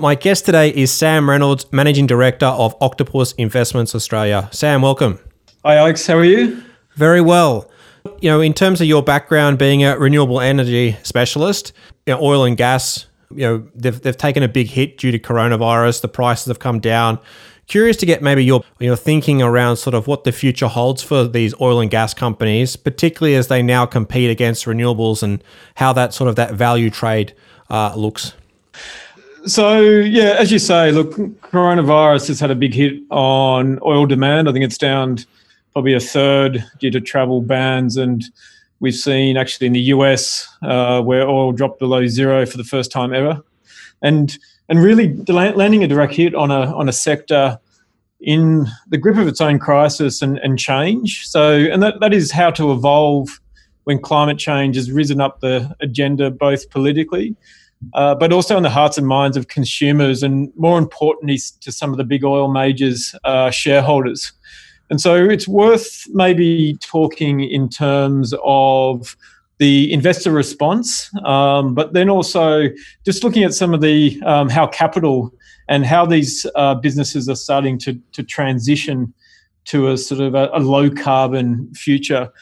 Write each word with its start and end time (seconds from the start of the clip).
My 0.00 0.14
guest 0.14 0.46
today 0.46 0.70
is 0.70 0.90
Sam 0.90 1.28
Reynolds, 1.28 1.70
Managing 1.72 2.06
Director 2.06 2.46
of 2.46 2.74
Octopus 2.80 3.32
Investments 3.32 3.94
Australia. 3.94 4.48
Sam, 4.50 4.80
welcome. 4.80 5.18
Hi, 5.62 5.76
Alex. 5.76 6.06
How 6.06 6.14
are 6.14 6.24
you? 6.24 6.62
Very 6.94 7.20
well. 7.20 7.70
You 8.22 8.30
know, 8.30 8.40
in 8.40 8.54
terms 8.54 8.80
of 8.80 8.86
your 8.86 9.02
background 9.02 9.58
being 9.58 9.84
a 9.84 9.98
renewable 9.98 10.40
energy 10.40 10.96
specialist, 11.02 11.74
you 12.06 12.14
know, 12.14 12.20
oil 12.22 12.44
and 12.44 12.56
gas, 12.56 13.08
you 13.30 13.46
know, 13.46 13.68
they've, 13.74 14.00
they've 14.00 14.16
taken 14.16 14.42
a 14.42 14.48
big 14.48 14.68
hit 14.68 14.96
due 14.96 15.12
to 15.12 15.18
coronavirus. 15.18 16.00
The 16.00 16.08
prices 16.08 16.46
have 16.46 16.60
come 16.60 16.80
down. 16.80 17.18
Curious 17.66 17.98
to 17.98 18.06
get 18.06 18.22
maybe 18.22 18.42
your 18.42 18.64
your 18.78 18.96
thinking 18.96 19.42
around 19.42 19.76
sort 19.76 19.92
of 19.92 20.06
what 20.06 20.24
the 20.24 20.32
future 20.32 20.68
holds 20.68 21.02
for 21.02 21.24
these 21.24 21.54
oil 21.60 21.78
and 21.78 21.90
gas 21.90 22.14
companies, 22.14 22.74
particularly 22.74 23.36
as 23.36 23.48
they 23.48 23.62
now 23.62 23.84
compete 23.84 24.30
against 24.30 24.64
renewables 24.64 25.22
and 25.22 25.44
how 25.74 25.92
that 25.92 26.14
sort 26.14 26.30
of 26.30 26.36
that 26.36 26.54
value 26.54 26.88
trade 26.88 27.34
uh, 27.68 27.92
looks. 27.94 28.32
So 29.46 29.80
yeah, 29.80 30.36
as 30.38 30.52
you 30.52 30.58
say, 30.58 30.92
look, 30.92 31.12
coronavirus 31.40 32.28
has 32.28 32.40
had 32.40 32.50
a 32.50 32.54
big 32.54 32.74
hit 32.74 33.00
on 33.10 33.78
oil 33.82 34.06
demand. 34.06 34.48
I 34.48 34.52
think 34.52 34.64
it's 34.64 34.78
down 34.78 35.18
probably 35.72 35.94
a 35.94 36.00
third 36.00 36.64
due 36.78 36.90
to 36.90 37.00
travel 37.00 37.40
bans, 37.40 37.96
and 37.96 38.24
we've 38.80 38.94
seen 38.94 39.36
actually 39.36 39.68
in 39.68 39.72
the 39.72 39.80
US 39.80 40.46
uh, 40.62 41.00
where 41.02 41.26
oil 41.26 41.52
dropped 41.52 41.78
below 41.78 42.06
zero 42.06 42.44
for 42.44 42.58
the 42.58 42.64
first 42.64 42.92
time 42.92 43.14
ever, 43.14 43.42
and 44.02 44.36
and 44.68 44.82
really 44.82 45.16
landing 45.26 45.82
a 45.82 45.88
direct 45.88 46.14
hit 46.14 46.34
on 46.34 46.50
a 46.50 46.74
on 46.76 46.88
a 46.88 46.92
sector 46.92 47.58
in 48.20 48.66
the 48.88 48.98
grip 48.98 49.16
of 49.16 49.26
its 49.26 49.40
own 49.40 49.58
crisis 49.58 50.20
and, 50.20 50.38
and 50.40 50.58
change. 50.58 51.26
So, 51.26 51.54
and 51.54 51.82
that, 51.82 52.00
that 52.00 52.12
is 52.12 52.30
how 52.30 52.50
to 52.50 52.70
evolve 52.70 53.40
when 53.84 53.98
climate 53.98 54.38
change 54.38 54.76
has 54.76 54.92
risen 54.92 55.22
up 55.22 55.40
the 55.40 55.74
agenda, 55.80 56.30
both 56.30 56.68
politically 56.68 57.34
uh, 57.94 58.14
but 58.14 58.32
also 58.32 58.56
in 58.56 58.62
the 58.62 58.70
hearts 58.70 58.98
and 58.98 59.06
minds 59.06 59.36
of 59.36 59.48
consumers, 59.48 60.22
and 60.22 60.52
more 60.56 60.78
importantly, 60.78 61.38
to 61.60 61.72
some 61.72 61.90
of 61.90 61.96
the 61.96 62.04
big 62.04 62.24
oil 62.24 62.48
majors' 62.48 63.14
uh, 63.24 63.50
shareholders. 63.50 64.32
And 64.90 65.00
so 65.00 65.14
it's 65.24 65.46
worth 65.46 66.04
maybe 66.08 66.76
talking 66.80 67.40
in 67.40 67.68
terms 67.68 68.34
of 68.44 69.16
the 69.58 69.92
investor 69.92 70.32
response, 70.32 71.10
um, 71.24 71.74
but 71.74 71.92
then 71.92 72.08
also 72.08 72.68
just 73.04 73.22
looking 73.22 73.44
at 73.44 73.54
some 73.54 73.74
of 73.74 73.82
the 73.82 74.20
um, 74.24 74.48
how 74.48 74.66
capital 74.66 75.32
and 75.68 75.86
how 75.86 76.04
these 76.06 76.46
uh, 76.56 76.74
businesses 76.74 77.28
are 77.28 77.36
starting 77.36 77.78
to, 77.78 77.94
to 78.12 78.22
transition 78.22 79.12
to 79.66 79.88
a 79.90 79.96
sort 79.96 80.20
of 80.20 80.34
a, 80.34 80.48
a 80.52 80.58
low 80.58 80.90
carbon 80.90 81.72
future. 81.74 82.32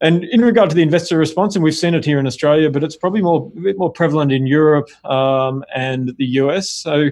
And 0.00 0.24
in 0.24 0.42
regard 0.42 0.70
to 0.70 0.76
the 0.76 0.82
investor 0.82 1.18
response, 1.18 1.56
and 1.56 1.64
we've 1.64 1.74
seen 1.74 1.94
it 1.94 2.04
here 2.04 2.18
in 2.18 2.26
Australia, 2.26 2.70
but 2.70 2.84
it's 2.84 2.96
probably 2.96 3.20
more 3.20 3.50
a 3.56 3.60
bit 3.60 3.78
more 3.78 3.90
prevalent 3.90 4.30
in 4.30 4.46
Europe 4.46 4.88
um, 5.04 5.64
and 5.74 6.14
the 6.18 6.26
US. 6.26 6.70
So 6.70 7.10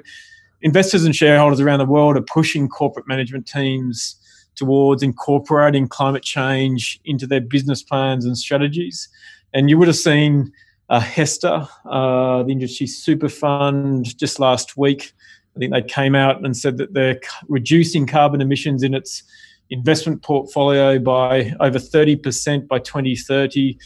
investors 0.62 1.04
and 1.04 1.14
shareholders 1.14 1.60
around 1.60 1.80
the 1.80 1.86
world 1.86 2.16
are 2.16 2.22
pushing 2.22 2.68
corporate 2.68 3.08
management 3.08 3.46
teams 3.46 4.16
towards 4.54 5.02
incorporating 5.02 5.88
climate 5.88 6.22
change 6.22 7.00
into 7.04 7.26
their 7.26 7.40
business 7.40 7.82
plans 7.82 8.24
and 8.24 8.38
strategies. 8.38 9.08
And 9.52 9.68
you 9.68 9.78
would 9.78 9.88
have 9.88 9.96
seen 9.96 10.52
uh, 10.88 11.00
HESTA, 11.00 11.68
uh, 11.84 12.42
the 12.44 12.52
industry 12.52 12.86
super 12.86 13.28
fund, 13.28 14.16
just 14.16 14.38
last 14.38 14.76
week. 14.76 15.12
I 15.56 15.58
think 15.58 15.72
they 15.72 15.82
came 15.82 16.14
out 16.14 16.44
and 16.44 16.56
said 16.56 16.76
that 16.78 16.94
they're 16.94 17.20
reducing 17.48 18.06
carbon 18.06 18.40
emissions 18.40 18.82
in 18.82 18.94
its 18.94 19.22
investment 19.70 20.22
portfolio 20.22 20.98
by 20.98 21.52
over 21.60 21.78
30% 21.78 22.68
by 22.68 22.78
2030 22.78 23.78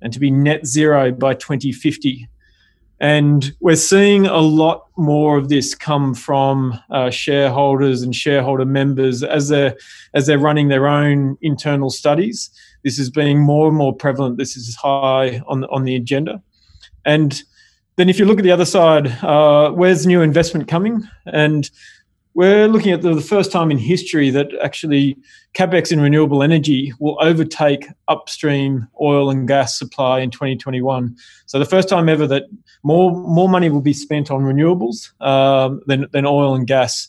and 0.00 0.12
to 0.12 0.18
be 0.18 0.30
net 0.30 0.66
zero 0.66 1.12
by 1.12 1.34
2050. 1.34 2.28
And 3.00 3.52
we're 3.60 3.74
seeing 3.74 4.26
a 4.26 4.38
lot 4.38 4.86
more 4.96 5.36
of 5.36 5.48
this 5.48 5.74
come 5.74 6.14
from 6.14 6.78
uh, 6.90 7.10
shareholders 7.10 8.02
and 8.02 8.14
shareholder 8.14 8.64
members 8.64 9.24
as 9.24 9.48
they're 9.48 9.76
as 10.14 10.26
they're 10.26 10.38
running 10.38 10.68
their 10.68 10.86
own 10.86 11.36
internal 11.42 11.90
studies. 11.90 12.50
This 12.84 13.00
is 13.00 13.10
being 13.10 13.40
more 13.40 13.66
and 13.66 13.76
more 13.76 13.94
prevalent. 13.94 14.38
This 14.38 14.56
is 14.56 14.76
high 14.76 15.40
on 15.48 15.64
on 15.64 15.82
the 15.82 15.96
agenda. 15.96 16.42
And 17.04 17.42
then, 17.96 18.08
if 18.08 18.20
you 18.20 18.24
look 18.24 18.38
at 18.38 18.44
the 18.44 18.52
other 18.52 18.64
side, 18.64 19.08
uh, 19.22 19.70
where's 19.72 20.06
new 20.06 20.22
investment 20.22 20.68
coming? 20.68 21.02
And 21.26 21.68
we're 22.34 22.66
looking 22.66 22.92
at 22.92 23.02
the, 23.02 23.20
first 23.20 23.52
time 23.52 23.70
in 23.70 23.78
history 23.78 24.30
that 24.30 24.48
actually 24.62 25.16
capex 25.54 25.92
in 25.92 26.00
renewable 26.00 26.42
energy 26.42 26.92
will 26.98 27.18
overtake 27.20 27.86
upstream 28.08 28.88
oil 29.00 29.30
and 29.30 29.46
gas 29.46 29.78
supply 29.78 30.20
in 30.20 30.30
2021. 30.30 31.14
So 31.46 31.58
the 31.58 31.64
first 31.64 31.88
time 31.88 32.08
ever 32.08 32.26
that 32.26 32.44
more 32.82 33.12
more 33.12 33.48
money 33.48 33.68
will 33.68 33.82
be 33.82 33.92
spent 33.92 34.30
on 34.30 34.42
renewables 34.42 35.12
um, 35.20 35.82
than 35.86 36.06
than 36.12 36.26
oil 36.26 36.54
and 36.54 36.66
gas, 36.66 37.08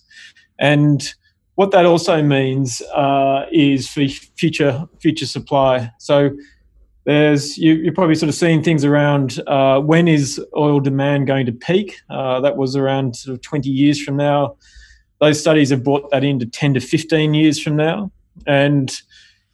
and 0.60 1.14
what 1.56 1.72
that 1.72 1.86
also 1.86 2.22
means 2.22 2.82
uh, 2.94 3.46
is 3.52 3.88
for 3.88 4.08
future 4.08 4.88
future 5.00 5.26
supply. 5.26 5.92
So 6.00 6.32
there's 7.06 7.58
you, 7.58 7.90
are 7.90 7.94
probably 7.94 8.16
sort 8.16 8.30
of 8.30 8.36
seeing 8.36 8.62
things 8.62 8.86
around 8.86 9.42
uh, 9.48 9.80
when 9.80 10.08
is 10.08 10.40
oil 10.56 10.80
demand 10.80 11.28
going 11.28 11.46
to 11.46 11.52
peak? 11.52 11.98
Uh, 12.10 12.40
that 12.42 12.58
was 12.58 12.76
around 12.76 13.16
sort 13.16 13.36
of 13.36 13.42
20 13.42 13.70
years 13.70 14.02
from 14.02 14.18
now 14.18 14.56
those 15.24 15.40
studies 15.40 15.70
have 15.70 15.86
brought 15.86 16.12
that 16.12 16.24
into 16.26 16.46
10 16.46 16.74
to 16.74 16.82
15 16.82 17.34
years 17.34 17.62
from 17.62 17.78
now. 17.78 18.12
And 18.46 18.94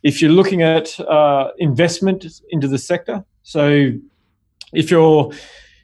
if 0.02 0.20
you're 0.20 0.32
looking 0.32 0.64
at 0.64 1.00
uh, 1.00 1.52
investment 1.60 2.26
into 2.50 2.68
the 2.68 2.80
sector, 2.80 3.24
so 3.44 3.92
if 4.74 4.90
you're 4.90 5.32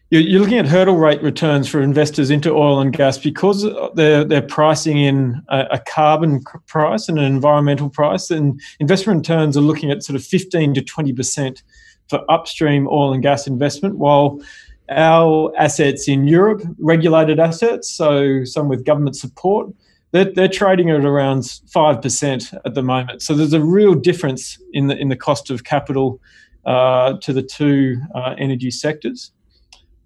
you're 0.09 0.40
looking 0.40 0.57
at 0.57 0.66
hurdle 0.66 0.95
rate 0.97 1.22
returns 1.22 1.68
for 1.68 1.81
investors 1.81 2.29
into 2.29 2.51
oil 2.51 2.79
and 2.79 2.94
gas 2.94 3.18
because 3.18 3.68
they're 3.95 4.24
they're 4.24 4.41
pricing 4.41 4.97
in 4.97 5.41
a, 5.50 5.79
carbon 5.88 6.41
price 6.68 7.09
and 7.09 7.19
an 7.19 7.25
environmental 7.25 7.90
price, 7.90 8.31
and 8.31 8.59
investment 8.79 9.18
returns 9.19 9.57
are 9.57 9.62
looking 9.62 9.91
at 9.91 10.03
sort 10.03 10.16
of 10.16 10.24
15 10.24 10.75
to 10.75 10.81
20 10.81 11.13
percent 11.13 11.63
for 12.07 12.24
upstream 12.31 12.88
oil 12.88 13.13
and 13.13 13.24
gas 13.24 13.45
investment, 13.45 13.97
while 13.97 14.40
our 14.90 15.51
assets 15.57 16.07
in 16.07 16.28
Europe, 16.28 16.62
regulated 16.79 17.40
assets, 17.40 17.90
so 17.90 18.44
some 18.44 18.69
with 18.69 18.85
government 18.85 19.16
support, 19.16 19.69
they're, 20.12 20.31
they're 20.31 20.47
trading 20.47 20.90
at 20.90 21.03
around 21.03 21.41
5% 21.41 22.59
at 22.66 22.73
the 22.73 22.81
moment. 22.81 23.22
So 23.22 23.34
there's 23.34 23.53
a 23.53 23.62
real 23.62 23.95
difference 23.95 24.57
in 24.74 24.88
the, 24.88 24.97
in 24.97 25.09
the 25.09 25.16
cost 25.16 25.50
of 25.50 25.63
capital 25.63 26.22
uh, 26.66 27.18
to 27.22 27.34
the 27.34 27.44
two 27.44 27.97
uh, 28.13 28.35
energy 28.38 28.72
sectors. 28.72 29.31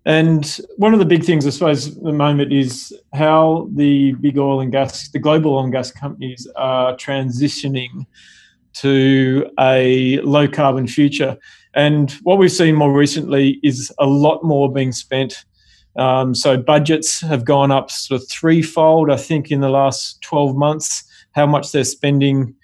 And 0.05 0.59
one 0.77 0.93
of 0.93 0.99
the 0.99 1.05
big 1.05 1.23
things, 1.23 1.45
I 1.45 1.51
suppose, 1.51 1.95
at 1.95 2.03
the 2.03 2.13
moment 2.13 2.51
is 2.51 2.91
how 3.13 3.69
the 3.75 4.13
big 4.13 4.37
oil 4.37 4.61
and 4.61 4.71
gas, 4.71 5.09
the 5.09 5.19
global 5.19 5.55
oil 5.55 5.63
and 5.63 5.71
gas 5.71 5.91
companies 5.91 6.47
are 6.55 6.95
transitioning 6.95 8.05
to 8.73 9.49
a 9.59 10.19
low 10.21 10.47
carbon 10.47 10.87
future. 10.87 11.37
And 11.75 12.11
what 12.23 12.37
we've 12.37 12.51
seen 12.51 12.75
more 12.75 12.91
recently 12.91 13.59
is 13.63 13.91
a 13.99 14.05
lot 14.05 14.43
more 14.43 14.71
being 14.71 14.91
spent. 14.91 15.45
Um, 15.95 16.33
so 16.33 16.57
budgets 16.57 17.21
have 17.21 17.45
gone 17.45 17.71
up 17.71 17.91
sort 17.91 18.21
of 18.21 18.27
threefold, 18.29 19.11
I 19.11 19.17
think, 19.17 19.51
in 19.51 19.61
the 19.61 19.69
last 19.69 20.21
12 20.21 20.55
months, 20.55 21.03
how 21.31 21.45
much 21.45 21.71
they're 21.71 21.83
spending 21.83 22.55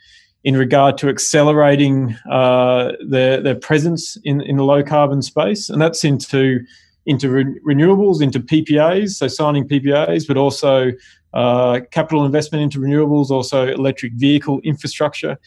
in 0.44 0.56
regard 0.56 0.98
to 1.00 1.10
accelerating 1.10 2.16
uh, 2.30 2.92
their, 3.08 3.42
their 3.42 3.56
presence 3.56 4.16
in, 4.24 4.42
in 4.42 4.58
the 4.58 4.64
low 4.64 4.84
carbon 4.84 5.22
space. 5.22 5.70
And 5.70 5.82
that's 5.82 6.04
into, 6.04 6.60
into 7.08 7.30
re- 7.30 7.60
renewables, 7.66 8.22
into 8.22 8.40
PPAs, 8.40 9.16
so 9.16 9.28
signing 9.28 9.68
PPAs, 9.68 10.28
but 10.28 10.38
also 10.38 10.92
uh, 11.34 11.82
capital 11.92 12.26
investment 12.26 12.64
into 12.64 12.80
renewables, 12.80 13.32
also 13.32 13.68
electric 13.68 14.14
vehicle 14.14 14.62
infrastructure. 14.64 15.38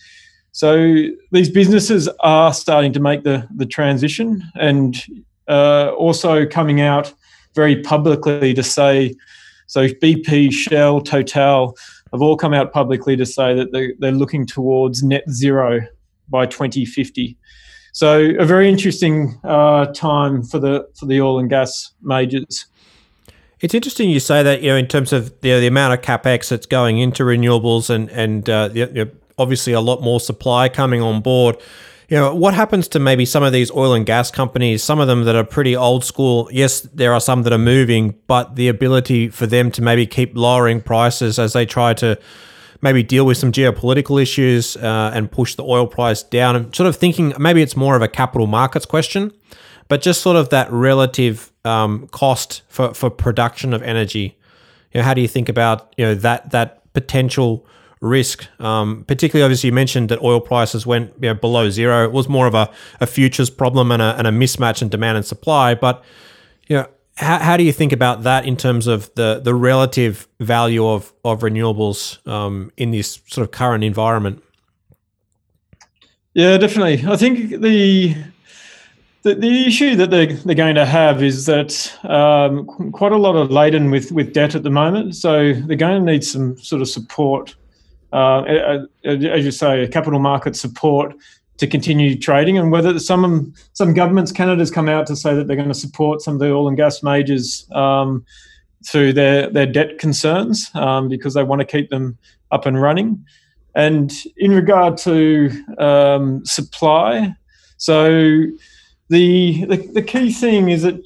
So 0.58 1.04
these 1.30 1.48
businesses 1.48 2.08
are 2.18 2.52
starting 2.52 2.92
to 2.94 2.98
make 2.98 3.22
the, 3.22 3.46
the 3.54 3.64
transition 3.64 4.42
and 4.56 5.00
uh, 5.46 5.92
also 5.96 6.46
coming 6.46 6.80
out 6.80 7.14
very 7.54 7.80
publicly 7.80 8.54
to 8.54 8.62
say, 8.64 9.14
so 9.68 9.86
BP, 9.86 10.52
Shell, 10.52 11.02
Total 11.02 11.76
have 12.10 12.22
all 12.22 12.36
come 12.36 12.54
out 12.54 12.72
publicly 12.72 13.16
to 13.16 13.24
say 13.24 13.54
that 13.54 13.70
they, 13.70 13.92
they're 14.00 14.10
looking 14.10 14.44
towards 14.46 15.00
net 15.00 15.22
zero 15.30 15.80
by 16.28 16.44
2050. 16.44 17.36
So 17.92 18.32
a 18.36 18.44
very 18.44 18.68
interesting 18.68 19.38
uh, 19.44 19.86
time 19.92 20.42
for 20.42 20.58
the 20.58 20.88
for 20.98 21.06
the 21.06 21.20
oil 21.20 21.38
and 21.38 21.48
gas 21.48 21.92
majors. 22.02 22.66
It's 23.60 23.74
interesting 23.74 24.10
you 24.10 24.18
say 24.18 24.42
that, 24.42 24.60
you 24.60 24.70
know, 24.70 24.76
in 24.76 24.88
terms 24.88 25.12
of 25.12 25.40
the, 25.40 25.60
the 25.60 25.68
amount 25.68 25.94
of 25.94 26.00
capex 26.04 26.48
that's 26.48 26.66
going 26.66 26.98
into 26.98 27.22
renewables 27.22 27.90
and 27.90 28.10
and 28.10 28.50
uh, 28.50 28.70
you 28.72 28.86
know, 28.86 29.10
obviously 29.38 29.72
a 29.72 29.80
lot 29.80 30.02
more 30.02 30.20
supply 30.20 30.68
coming 30.68 31.00
on 31.00 31.20
board. 31.20 31.56
You 32.08 32.16
know, 32.16 32.34
what 32.34 32.54
happens 32.54 32.88
to 32.88 32.98
maybe 32.98 33.26
some 33.26 33.42
of 33.42 33.52
these 33.52 33.70
oil 33.70 33.92
and 33.92 34.06
gas 34.06 34.30
companies, 34.30 34.82
some 34.82 34.98
of 34.98 35.08
them 35.08 35.24
that 35.24 35.36
are 35.36 35.44
pretty 35.44 35.76
old 35.76 36.04
school? 36.04 36.48
Yes, 36.50 36.80
there 36.80 37.12
are 37.12 37.20
some 37.20 37.42
that 37.42 37.52
are 37.52 37.58
moving, 37.58 38.14
but 38.26 38.56
the 38.56 38.68
ability 38.68 39.28
for 39.28 39.46
them 39.46 39.70
to 39.72 39.82
maybe 39.82 40.06
keep 40.06 40.34
lowering 40.34 40.80
prices 40.80 41.38
as 41.38 41.52
they 41.52 41.66
try 41.66 41.92
to 41.94 42.18
maybe 42.80 43.02
deal 43.02 43.26
with 43.26 43.36
some 43.36 43.52
geopolitical 43.52 44.20
issues 44.20 44.76
uh, 44.76 45.10
and 45.12 45.30
push 45.30 45.54
the 45.54 45.64
oil 45.64 45.86
price 45.86 46.22
down. 46.22 46.56
I'm 46.56 46.72
sort 46.72 46.86
of 46.86 46.96
thinking 46.96 47.34
maybe 47.38 47.60
it's 47.60 47.76
more 47.76 47.96
of 47.96 48.02
a 48.02 48.08
capital 48.08 48.46
markets 48.46 48.86
question, 48.86 49.32
but 49.88 50.00
just 50.00 50.22
sort 50.22 50.36
of 50.36 50.48
that 50.50 50.70
relative 50.70 51.52
um, 51.64 52.08
cost 52.08 52.62
for, 52.68 52.94
for 52.94 53.10
production 53.10 53.74
of 53.74 53.82
energy. 53.82 54.38
You 54.92 55.00
know, 55.00 55.04
how 55.04 55.14
do 55.14 55.20
you 55.20 55.28
think 55.28 55.48
about 55.48 55.92
you 55.98 56.06
know 56.06 56.14
that 56.14 56.52
that 56.52 56.90
potential 56.94 57.66
risk? 58.00 58.46
Um, 58.60 59.04
particularly, 59.06 59.44
obviously, 59.44 59.68
you 59.68 59.72
mentioned 59.72 60.08
that 60.08 60.22
oil 60.22 60.40
prices 60.40 60.86
went 60.86 61.12
you 61.20 61.28
know, 61.28 61.34
below 61.34 61.70
zero. 61.70 62.04
It 62.04 62.12
was 62.12 62.28
more 62.28 62.46
of 62.46 62.54
a, 62.54 62.70
a 63.00 63.06
futures 63.06 63.50
problem 63.50 63.90
and 63.90 64.02
a, 64.02 64.16
and 64.16 64.26
a 64.26 64.30
mismatch 64.30 64.82
in 64.82 64.88
demand 64.88 65.16
and 65.16 65.26
supply. 65.26 65.74
But 65.74 66.04
you 66.66 66.76
know, 66.76 66.86
how, 67.16 67.38
how 67.38 67.56
do 67.56 67.64
you 67.64 67.72
think 67.72 67.92
about 67.92 68.22
that 68.22 68.46
in 68.46 68.56
terms 68.56 68.86
of 68.86 69.12
the 69.14 69.40
the 69.42 69.54
relative 69.54 70.28
value 70.40 70.86
of 70.86 71.12
of 71.24 71.40
renewables 71.40 72.26
um, 72.26 72.72
in 72.76 72.90
this 72.90 73.20
sort 73.26 73.46
of 73.46 73.50
current 73.50 73.84
environment? 73.84 74.42
Yeah, 76.34 76.56
definitely. 76.58 77.04
I 77.10 77.16
think 77.16 77.60
the 77.60 78.14
the, 79.22 79.34
the 79.34 79.66
issue 79.66 79.96
that 79.96 80.10
they're, 80.10 80.32
they're 80.32 80.54
going 80.54 80.76
to 80.76 80.86
have 80.86 81.22
is 81.22 81.46
that 81.46 81.92
um, 82.04 82.66
quite 82.92 83.12
a 83.12 83.16
lot 83.16 83.34
of 83.34 83.50
laden 83.50 83.90
with, 83.90 84.12
with 84.12 84.32
debt 84.32 84.54
at 84.54 84.62
the 84.62 84.70
moment. 84.70 85.16
So 85.16 85.52
they're 85.52 85.76
going 85.76 86.04
to 86.04 86.12
need 86.12 86.24
some 86.24 86.56
sort 86.58 86.82
of 86.82 86.88
support, 86.88 87.54
uh, 88.12 88.42
as 89.04 89.44
you 89.44 89.50
say, 89.50 89.86
capital 89.88 90.18
market 90.18 90.56
support 90.56 91.14
to 91.58 91.66
continue 91.66 92.16
trading. 92.16 92.56
And 92.56 92.70
whether 92.70 92.98
some 92.98 93.52
some 93.72 93.94
governments, 93.94 94.32
Canada's 94.32 94.70
come 94.70 94.88
out 94.88 95.06
to 95.08 95.16
say 95.16 95.34
that 95.34 95.46
they're 95.46 95.56
going 95.56 95.68
to 95.68 95.74
support 95.74 96.22
some 96.22 96.34
of 96.34 96.40
the 96.40 96.52
oil 96.52 96.68
and 96.68 96.76
gas 96.76 97.02
majors 97.02 97.66
um, 97.72 98.24
through 98.86 99.12
their, 99.12 99.50
their 99.50 99.66
debt 99.66 99.98
concerns 99.98 100.70
um, 100.74 101.08
because 101.08 101.34
they 101.34 101.42
want 101.42 101.60
to 101.60 101.66
keep 101.66 101.90
them 101.90 102.16
up 102.50 102.64
and 102.64 102.80
running. 102.80 103.24
And 103.74 104.12
in 104.36 104.52
regard 104.52 104.96
to 104.98 105.50
um, 105.78 106.44
supply, 106.44 107.34
so 107.76 108.44
the, 109.08 109.64
the, 109.66 109.76
the 109.94 110.02
key 110.02 110.32
thing 110.32 110.68
is 110.68 110.82
that 110.82 111.00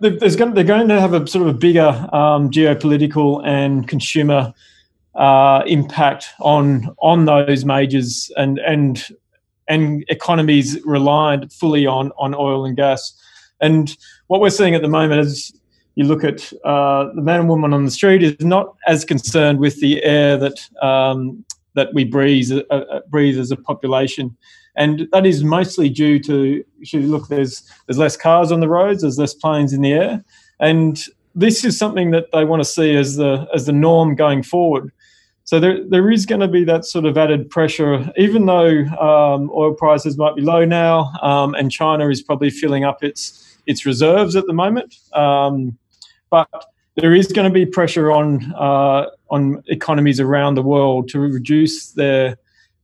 there's 0.00 0.36
going, 0.36 0.54
they're 0.54 0.64
going 0.64 0.88
to 0.88 1.00
have 1.00 1.14
a 1.14 1.26
sort 1.26 1.46
of 1.46 1.54
a 1.54 1.58
bigger 1.58 1.88
um, 2.12 2.50
geopolitical 2.50 3.44
and 3.46 3.88
consumer 3.88 4.52
uh, 5.16 5.62
impact 5.66 6.26
on 6.40 6.94
on 6.98 7.24
those 7.24 7.64
majors 7.64 8.30
and 8.36 8.58
and 8.58 9.06
and 9.68 10.04
economies 10.08 10.78
reliant 10.84 11.52
fully 11.52 11.86
on 11.86 12.12
on 12.18 12.34
oil 12.34 12.64
and 12.64 12.76
gas. 12.76 13.12
And 13.60 13.96
what 14.26 14.40
we're 14.40 14.50
seeing 14.50 14.74
at 14.74 14.82
the 14.82 14.88
moment 14.88 15.20
is 15.20 15.52
you 15.94 16.04
look 16.04 16.24
at 16.24 16.52
uh, 16.64 17.12
the 17.14 17.22
man 17.22 17.40
and 17.40 17.48
woman 17.48 17.72
on 17.72 17.84
the 17.84 17.90
street 17.90 18.22
is 18.22 18.40
not 18.40 18.74
as 18.86 19.04
concerned 19.04 19.60
with 19.60 19.80
the 19.80 20.02
air 20.02 20.36
that 20.36 20.68
um, 20.82 21.44
that 21.74 21.94
we 21.94 22.04
breathe 22.04 22.50
uh, 22.70 22.74
uh 22.74 23.00
breathe 23.08 23.38
as 23.38 23.50
a 23.50 23.56
population. 23.56 24.36
And 24.76 25.06
that 25.12 25.24
is 25.24 25.44
mostly 25.44 25.88
due 25.88 26.18
to 26.20 26.64
look 26.94 27.28
there's 27.28 27.62
there's 27.86 27.98
less 27.98 28.16
cars 28.16 28.50
on 28.50 28.58
the 28.58 28.68
roads 28.68 29.02
there's 29.02 29.18
less 29.18 29.34
planes 29.34 29.72
in 29.72 29.82
the 29.82 29.92
air. 29.92 30.24
And 30.58 31.00
this 31.36 31.64
is 31.64 31.78
something 31.78 32.10
that 32.10 32.32
they 32.32 32.44
want 32.44 32.60
to 32.60 32.68
see 32.68 32.96
as 32.96 33.16
the 33.16 33.46
as 33.54 33.66
the 33.66 33.72
norm 33.72 34.16
going 34.16 34.42
forward 34.42 34.90
so 35.44 35.60
there, 35.60 35.84
there 35.84 36.10
is 36.10 36.24
going 36.24 36.40
to 36.40 36.48
be 36.48 36.64
that 36.64 36.86
sort 36.86 37.04
of 37.04 37.18
added 37.18 37.50
pressure, 37.50 38.10
even 38.16 38.46
though 38.46 38.84
um, 38.98 39.50
oil 39.54 39.74
prices 39.74 40.16
might 40.16 40.34
be 40.34 40.42
low 40.42 40.64
now, 40.64 41.12
um, 41.20 41.54
and 41.54 41.70
China 41.70 42.08
is 42.08 42.22
probably 42.22 42.50
filling 42.50 42.84
up 42.84 43.04
its 43.04 43.40
its 43.66 43.86
reserves 43.86 44.36
at 44.36 44.46
the 44.46 44.52
moment. 44.52 44.96
Um, 45.12 45.78
but 46.30 46.48
there 46.96 47.14
is 47.14 47.30
going 47.30 47.48
to 47.48 47.52
be 47.52 47.66
pressure 47.66 48.10
on 48.10 48.54
uh, 48.54 49.06
on 49.30 49.62
economies 49.66 50.18
around 50.18 50.54
the 50.54 50.62
world 50.62 51.08
to 51.08 51.20
reduce 51.20 51.90
their 51.92 52.38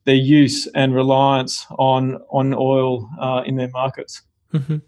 their 0.04 0.14
use 0.14 0.66
and 0.74 0.94
reliance 0.94 1.66
on 1.78 2.16
on 2.28 2.52
oil 2.52 3.08
uh, 3.18 3.42
in 3.46 3.56
their 3.56 3.70
markets. 3.70 4.20
Mm-hmm. 4.52 4.78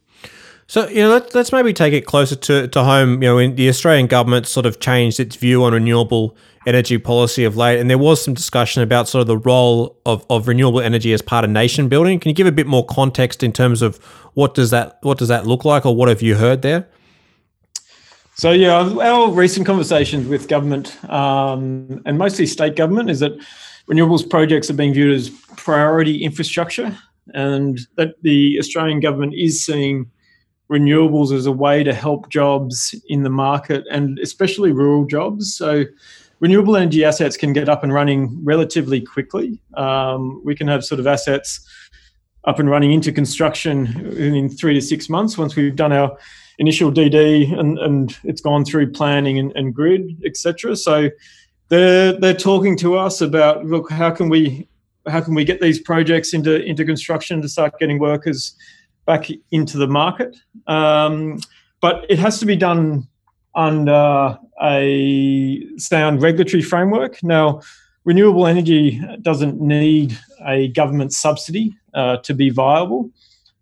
So 0.66 0.88
you 0.88 1.02
know, 1.02 1.10
let, 1.10 1.34
us 1.34 1.52
maybe 1.52 1.72
take 1.72 1.94
it 1.94 2.02
closer 2.02 2.36
to, 2.36 2.68
to 2.68 2.84
home. 2.84 3.22
You 3.22 3.28
know, 3.28 3.54
the 3.54 3.68
Australian 3.70 4.08
government 4.08 4.46
sort 4.46 4.66
of 4.66 4.78
changed 4.78 5.20
its 5.20 5.36
view 5.36 5.64
on 5.64 5.72
renewable 5.72 6.36
energy 6.67 6.99
policy 6.99 7.44
of 7.44 7.56
late, 7.56 7.81
and 7.81 7.91
there 7.91 7.99
was 7.99 8.23
some 8.25 8.35
discussion 8.35 8.82
about 8.82 9.09
sort 9.09 9.20
of 9.20 9.26
the 9.26 9.38
role 9.38 9.99
of, 10.06 10.25
of 10.31 10.49
renewable 10.49 10.81
energy 10.81 11.12
as 11.12 11.23
part 11.23 11.44
of 11.44 11.50
nation 11.50 11.88
building. 11.88 12.20
Can 12.20 12.29
you 12.29 12.35
give 12.35 12.47
a 12.47 12.53
bit 12.53 12.67
more 12.67 12.87
context 12.87 13.43
in 13.43 13.53
terms 13.53 13.82
of 13.82 13.97
what 14.35 14.55
does 14.55 14.70
that 14.70 14.99
what 15.03 15.19
does 15.19 15.29
that 15.29 15.47
look 15.47 15.64
like, 15.64 15.85
or 15.85 15.94
what 15.94 16.09
have 16.09 16.23
you 16.23 16.37
heard 16.37 16.62
there? 16.62 16.88
So 18.35 18.50
yeah, 18.50 18.75
our 18.81 19.31
recent 19.31 19.67
conversations 19.67 20.26
with 20.26 20.49
government 20.49 20.97
um, 21.11 22.03
and 22.06 22.17
mostly 22.17 22.47
state 22.47 22.76
government 22.76 23.11
is 23.11 23.20
that 23.20 23.32
renewables 23.91 24.29
projects 24.29 24.70
are 24.70 24.75
being 24.75 24.94
viewed 24.94 25.14
as 25.14 25.31
priority 25.56 26.25
infrastructure, 26.25 26.97
and 27.35 27.81
that 27.97 28.14
the 28.23 28.56
Australian 28.59 29.00
government 29.00 29.35
is 29.37 29.64
seeing 29.64 30.11
renewables 30.70 31.32
as 31.32 31.44
a 31.44 31.53
way 31.53 31.85
to 31.85 31.93
help 31.93 32.31
jobs 32.31 32.94
in 33.09 33.25
the 33.25 33.31
market 33.31 33.85
and 33.91 34.19
especially 34.20 34.73
rural 34.73 35.05
jobs. 35.05 35.55
So 35.55 35.85
renewable 36.42 36.76
energy 36.76 37.04
assets 37.04 37.36
can 37.36 37.52
get 37.52 37.68
up 37.68 37.84
and 37.84 37.94
running 37.94 38.44
relatively 38.44 39.00
quickly. 39.00 39.62
Um, 39.74 40.42
we 40.44 40.56
can 40.56 40.66
have 40.66 40.84
sort 40.84 40.98
of 40.98 41.06
assets 41.06 41.64
up 42.44 42.58
and 42.58 42.68
running 42.68 42.90
into 42.90 43.12
construction 43.12 43.86
in 44.16 44.48
three 44.48 44.74
to 44.74 44.82
six 44.82 45.08
months 45.08 45.38
once 45.38 45.54
we've 45.54 45.76
done 45.76 45.92
our 45.92 46.18
initial 46.58 46.90
DD 46.90 47.56
and, 47.56 47.78
and 47.78 48.18
it's 48.24 48.40
gone 48.40 48.64
through 48.64 48.90
planning 48.90 49.38
and, 49.38 49.52
and 49.54 49.72
grid, 49.72 50.20
etc. 50.26 50.74
So 50.74 51.10
they're 51.68 52.12
they're 52.18 52.34
talking 52.34 52.76
to 52.78 52.96
us 52.96 53.20
about 53.20 53.64
look 53.64 53.88
how 53.90 54.10
can 54.10 54.28
we 54.28 54.68
how 55.06 55.20
can 55.20 55.34
we 55.34 55.44
get 55.44 55.60
these 55.60 55.80
projects 55.80 56.34
into 56.34 56.60
into 56.64 56.84
construction 56.84 57.40
to 57.42 57.48
start 57.48 57.78
getting 57.78 58.00
workers 58.00 58.56
back 59.06 59.28
into 59.52 59.78
the 59.78 59.86
market, 59.86 60.36
um, 60.66 61.38
but 61.80 62.04
it 62.08 62.18
has 62.18 62.40
to 62.40 62.46
be 62.46 62.56
done 62.56 63.06
under 63.54 64.38
a 64.62 65.67
sound 65.76 66.23
regulatory 66.23 66.62
framework. 66.62 67.23
Now, 67.23 67.61
renewable 68.05 68.47
energy 68.47 69.00
doesn't 69.23 69.61
need 69.61 70.19
a 70.47 70.69
government 70.69 71.12
subsidy 71.12 71.76
uh, 71.95 72.19
to 72.19 72.35
be 72.35 72.50
viable, 72.50 73.11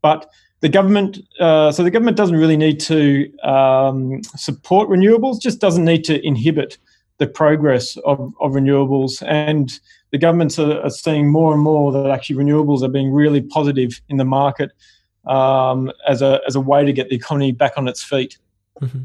but 0.02 0.30
the 0.60 0.68
government, 0.68 1.18
uh, 1.38 1.72
so 1.72 1.82
the 1.82 1.90
government 1.90 2.16
doesn't 2.16 2.36
really 2.36 2.56
need 2.56 2.80
to 2.80 3.32
um, 3.40 4.22
support 4.36 4.88
renewables, 4.88 5.40
just 5.40 5.58
doesn't 5.58 5.84
need 5.84 6.04
to 6.04 6.24
inhibit 6.24 6.76
the 7.16 7.26
progress 7.26 7.96
of, 7.98 8.32
of 8.40 8.52
renewables. 8.52 9.22
And 9.26 9.72
the 10.10 10.18
governments 10.18 10.58
are, 10.58 10.80
are, 10.80 10.90
seeing 10.90 11.30
more 11.30 11.52
and 11.54 11.62
more 11.62 11.92
that 11.92 12.10
actually 12.10 12.36
renewables 12.36 12.82
are 12.82 12.88
being 12.88 13.10
really 13.10 13.40
positive 13.40 14.00
in 14.08 14.16
the 14.16 14.24
market 14.24 14.72
um, 15.26 15.90
as, 16.06 16.22
a, 16.22 16.40
as 16.46 16.56
a 16.56 16.60
way 16.60 16.84
to 16.84 16.92
get 16.92 17.08
the 17.08 17.16
economy 17.16 17.52
back 17.52 17.72
on 17.76 17.88
its 17.88 18.02
feet. 18.02 18.38
Mm-hmm. 18.80 19.02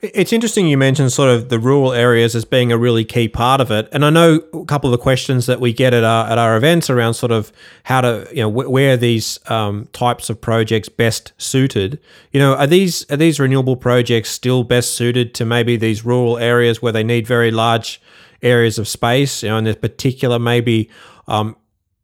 It's 0.00 0.32
interesting 0.32 0.68
you 0.68 0.78
mentioned 0.78 1.12
sort 1.12 1.28
of 1.28 1.48
the 1.48 1.58
rural 1.58 1.92
areas 1.92 2.36
as 2.36 2.44
being 2.44 2.70
a 2.70 2.78
really 2.78 3.04
key 3.04 3.26
part 3.26 3.60
of 3.60 3.72
it, 3.72 3.88
and 3.90 4.04
I 4.04 4.10
know 4.10 4.40
a 4.54 4.64
couple 4.64 4.92
of 4.92 4.92
the 4.92 5.02
questions 5.02 5.46
that 5.46 5.58
we 5.60 5.72
get 5.72 5.92
at 5.92 6.04
our 6.04 6.30
at 6.30 6.38
our 6.38 6.56
events 6.56 6.88
around 6.88 7.14
sort 7.14 7.32
of 7.32 7.50
how 7.82 8.02
to 8.02 8.28
you 8.30 8.42
know 8.42 8.50
wh- 8.50 8.70
where 8.70 8.96
these 8.96 9.40
um, 9.50 9.88
types 9.92 10.30
of 10.30 10.40
projects 10.40 10.88
best 10.88 11.32
suited. 11.36 11.98
You 12.30 12.38
know, 12.38 12.54
are 12.54 12.66
these 12.68 13.10
are 13.10 13.16
these 13.16 13.40
renewable 13.40 13.74
projects 13.74 14.30
still 14.30 14.62
best 14.62 14.94
suited 14.94 15.34
to 15.34 15.44
maybe 15.44 15.76
these 15.76 16.04
rural 16.04 16.38
areas 16.38 16.80
where 16.80 16.92
they 16.92 17.02
need 17.02 17.26
very 17.26 17.50
large 17.50 18.00
areas 18.40 18.78
of 18.78 18.86
space? 18.86 19.42
You 19.42 19.48
know, 19.48 19.56
and 19.56 19.66
there's 19.66 19.76
particular 19.76 20.38
maybe 20.38 20.90
um, 21.26 21.56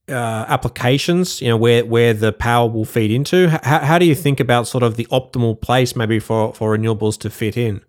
uh, 0.09 0.45
applications, 0.49 1.41
you 1.41 1.49
know, 1.49 1.57
where 1.57 1.85
where 1.85 2.13
the 2.13 2.33
power 2.33 2.69
will 2.69 2.85
feed 2.85 3.11
into? 3.11 3.49
How, 3.49 3.81
how 3.81 3.99
do 3.99 4.07
you 4.07 4.15
think 4.15 4.41
about 4.41 4.67
sort 4.67 4.83
of 4.83 4.97
the 4.97 5.07
optimal 5.07 5.61
place 5.61 5.97
maybe 5.97 6.19
for 6.19 6.53
for 6.55 6.77
renewables 6.77 7.19
to 7.21 7.31
fit 7.31 7.57
in? 7.57 7.81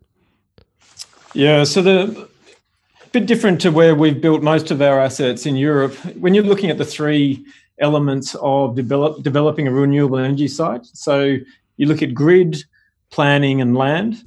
Yeah, 1.34 1.66
so 1.66 1.82
the 1.82 2.30
bit 3.16 3.28
different 3.28 3.62
to 3.62 3.72
where 3.72 3.96
we've 3.96 4.20
built 4.20 4.44
most 4.44 4.72
of 4.72 4.82
our 4.82 5.00
assets 5.00 5.46
in 5.46 5.56
Europe. 5.56 5.94
When 6.20 6.34
you're 6.34 6.44
looking 6.44 6.70
at 6.70 6.78
the 6.78 6.84
three 6.84 7.46
elements 7.80 8.36
of 8.42 8.76
develop, 8.76 9.24
developing 9.24 9.68
a 9.68 9.72
renewable 9.72 10.18
energy 10.18 10.50
site, 10.50 10.86
so 10.86 11.38
you 11.78 11.88
look 11.88 12.02
at 12.02 12.14
grid, 12.14 12.64
planning, 13.12 13.62
and 13.62 13.76
land. 13.76 14.22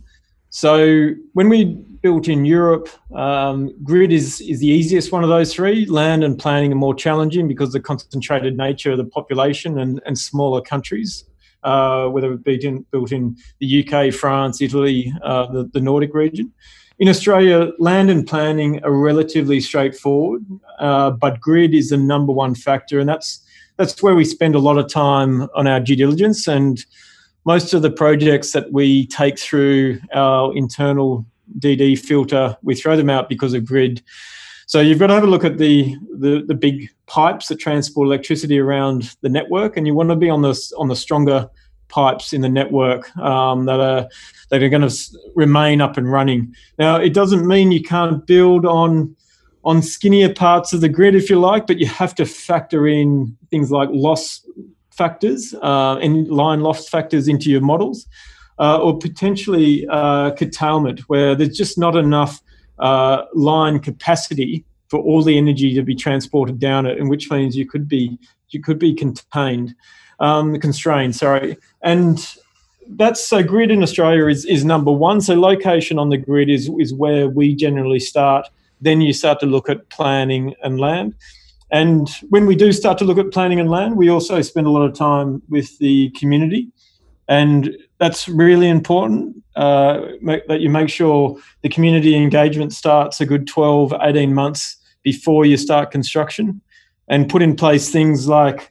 So 0.49 1.11
when 1.35 1.50
we 1.50 1.78
built 2.00 2.28
in 2.28 2.45
Europe. 2.45 2.88
Um, 3.14 3.75
grid 3.83 4.12
is, 4.12 4.40
is 4.40 4.61
the 4.61 4.69
easiest 4.69 5.12
one 5.12 5.23
of 5.23 5.28
those 5.28 5.52
three. 5.55 5.87
Land 5.87 6.25
and 6.25 6.38
planning 6.38 6.73
are 6.73 6.76
more 6.76 6.95
challenging 6.95 7.49
because 7.49 7.69
of 7.69 7.73
the 7.75 7.81
concentrated 7.81 8.57
nature 8.57 8.93
of 8.93 8.99
the 8.99 9.05
population 9.05 9.78
and, 9.78 10.00
and 10.07 10.19
smaller 10.19 10.61
countries. 10.61 11.25
uh, 11.62 12.09
whether 12.09 12.33
it 12.33 12.45
be 12.45 12.64
in, 12.64 12.85
built 12.90 13.12
in 13.12 13.37
the 13.61 13.87
UK, 13.87 14.12
France, 14.12 14.61
Italy, 14.61 15.12
uh, 15.23 15.47
the, 15.50 15.64
the 15.73 15.81
Nordic 15.81 16.14
region. 16.14 16.52
In 16.99 17.09
Australia, 17.09 17.73
land 17.78 18.11
and 18.11 18.26
planning 18.26 18.83
are 18.85 18.93
relatively 18.93 19.61
straightforward, 19.61 20.45
uh, 20.81 21.11
but 21.11 21.40
grid 21.40 21.75
is 21.75 21.90
the 21.90 21.97
number 21.97 22.33
one 22.33 22.55
factor, 22.55 22.99
and 22.99 23.09
that's 23.09 23.45
that's 23.76 24.02
where 24.02 24.17
we 24.17 24.25
spend 24.25 24.57
a 24.57 24.59
lot 24.59 24.76
of 24.76 24.88
time 24.88 25.49
on 25.55 25.69
our 25.69 25.78
due 25.78 25.95
diligence. 25.95 26.49
And 26.49 26.85
most 27.45 27.73
of 27.73 27.83
the 27.83 27.93
projects 27.93 28.50
that 28.50 28.73
we 28.73 29.07
take 29.07 29.38
through 29.38 30.00
our 30.12 30.52
internal 30.57 31.25
DD 31.59 31.99
filter, 31.99 32.57
we 32.62 32.75
throw 32.75 32.97
them 32.97 33.11
out 33.11 33.28
because 33.28 33.55
of 33.55 33.64
grid. 33.64 34.02
So 34.67 34.81
you've 34.81 34.99
got 34.99 35.07
to 35.07 35.14
have 35.14 35.25
a 35.25 35.28
look 35.28 35.45
at 35.45 35.59
the, 35.59 35.97
the, 36.19 36.45
the 36.47 36.55
big 36.55 36.90
pipes 37.07 37.49
that 37.49 37.59
transport 37.59 38.07
electricity 38.07 38.59
around 38.59 39.17
the 39.23 39.28
network, 39.28 39.76
and 39.76 39.87
you 39.87 39.95
want 39.95 40.11
to 40.11 40.17
be 40.17 40.28
on 40.28 40.43
the 40.43 40.75
on 40.76 40.88
the 40.88 40.97
stronger 40.97 41.49
pipes 41.88 42.35
in 42.35 42.43
the 42.43 42.49
network 42.49 43.17
um, 43.17 43.64
that 43.64 43.81
are 43.81 44.09
that 44.50 44.62
are 44.62 44.69
going 44.69 44.87
to 44.87 44.95
remain 45.35 45.81
up 45.81 45.97
and 45.97 46.12
running. 46.12 46.55
Now, 46.78 46.97
it 46.97 47.14
doesn't 47.14 47.47
mean 47.47 47.73
you 47.73 47.83
can't 47.83 48.26
build 48.26 48.67
on 48.67 49.17
on 49.64 49.83
skinnier 49.83 50.33
parts 50.33 50.73
of 50.73 50.81
the 50.81 50.88
grid, 50.88 51.14
if 51.14 51.28
you 51.28 51.38
like, 51.38 51.67
but 51.67 51.78
you 51.78 51.87
have 51.87 52.14
to 52.14 52.25
factor 52.25 52.87
in 52.87 53.37
things 53.50 53.71
like 53.71 53.88
loss 53.93 54.47
factors 54.90 55.55
uh, 55.62 55.97
and 55.97 56.28
line 56.28 56.61
loss 56.61 56.88
factors 56.88 57.28
into 57.28 57.50
your 57.50 57.61
models, 57.61 58.07
uh, 58.58 58.78
or 58.78 58.98
potentially 58.98 59.86
uh, 59.88 60.32
curtailment, 60.32 61.00
where 61.08 61.34
there's 61.34 61.56
just 61.56 61.78
not 61.78 61.96
enough 61.96 62.40
uh, 62.78 63.24
line 63.34 63.78
capacity 63.78 64.64
for 64.88 65.00
all 65.00 65.22
the 65.22 65.36
energy 65.36 65.74
to 65.74 65.82
be 65.82 65.94
transported 65.94 66.58
down 66.58 66.86
it, 66.86 66.98
and 66.98 67.10
which 67.10 67.30
means 67.30 67.56
you 67.56 67.66
could 67.66 67.88
be 67.88 68.18
you 68.50 68.60
could 68.62 68.78
be 68.78 68.94
contained, 68.94 69.74
um, 70.20 70.58
constrained. 70.60 71.14
Sorry, 71.14 71.56
and 71.82 72.26
that's 72.90 73.26
so 73.26 73.42
grid 73.42 73.70
in 73.70 73.82
Australia 73.82 74.26
is, 74.26 74.44
is 74.46 74.64
number 74.64 74.90
one. 74.90 75.20
So 75.20 75.38
location 75.38 75.98
on 75.98 76.08
the 76.08 76.16
grid 76.16 76.48
is 76.48 76.70
is 76.78 76.94
where 76.94 77.28
we 77.28 77.54
generally 77.54 78.00
start. 78.00 78.48
Then 78.80 79.00
you 79.00 79.12
start 79.12 79.40
to 79.40 79.46
look 79.46 79.68
at 79.68 79.88
planning 79.90 80.54
and 80.62 80.78
land. 80.78 81.14
And 81.70 82.08
when 82.30 82.46
we 82.46 82.56
do 82.56 82.72
start 82.72 82.96
to 82.98 83.04
look 83.04 83.18
at 83.18 83.30
planning 83.30 83.60
and 83.60 83.68
land, 83.68 83.96
we 83.96 84.08
also 84.08 84.40
spend 84.40 84.66
a 84.66 84.70
lot 84.70 84.82
of 84.82 84.94
time 84.94 85.42
with 85.48 85.76
the 85.78 86.10
community. 86.10 86.68
And 87.28 87.76
that's 87.99 88.28
really 88.28 88.69
important 88.69 89.43
uh, 89.57 90.00
that 90.47 90.61
you 90.61 90.71
make 90.71 90.88
sure 90.88 91.37
the 91.62 91.69
community 91.69 92.14
engagement 92.14 92.73
starts 92.73 93.21
a 93.21 93.26
good 93.26 93.47
12, 93.47 93.93
18 94.00 94.33
months 94.33 94.76
before 95.02 95.45
you 95.45 95.57
start 95.57 95.90
construction 95.90 96.61
and 97.09 97.28
put 97.28 97.43
in 97.43 97.57
place 97.57 97.90
things 97.90 98.28
like 98.28 98.71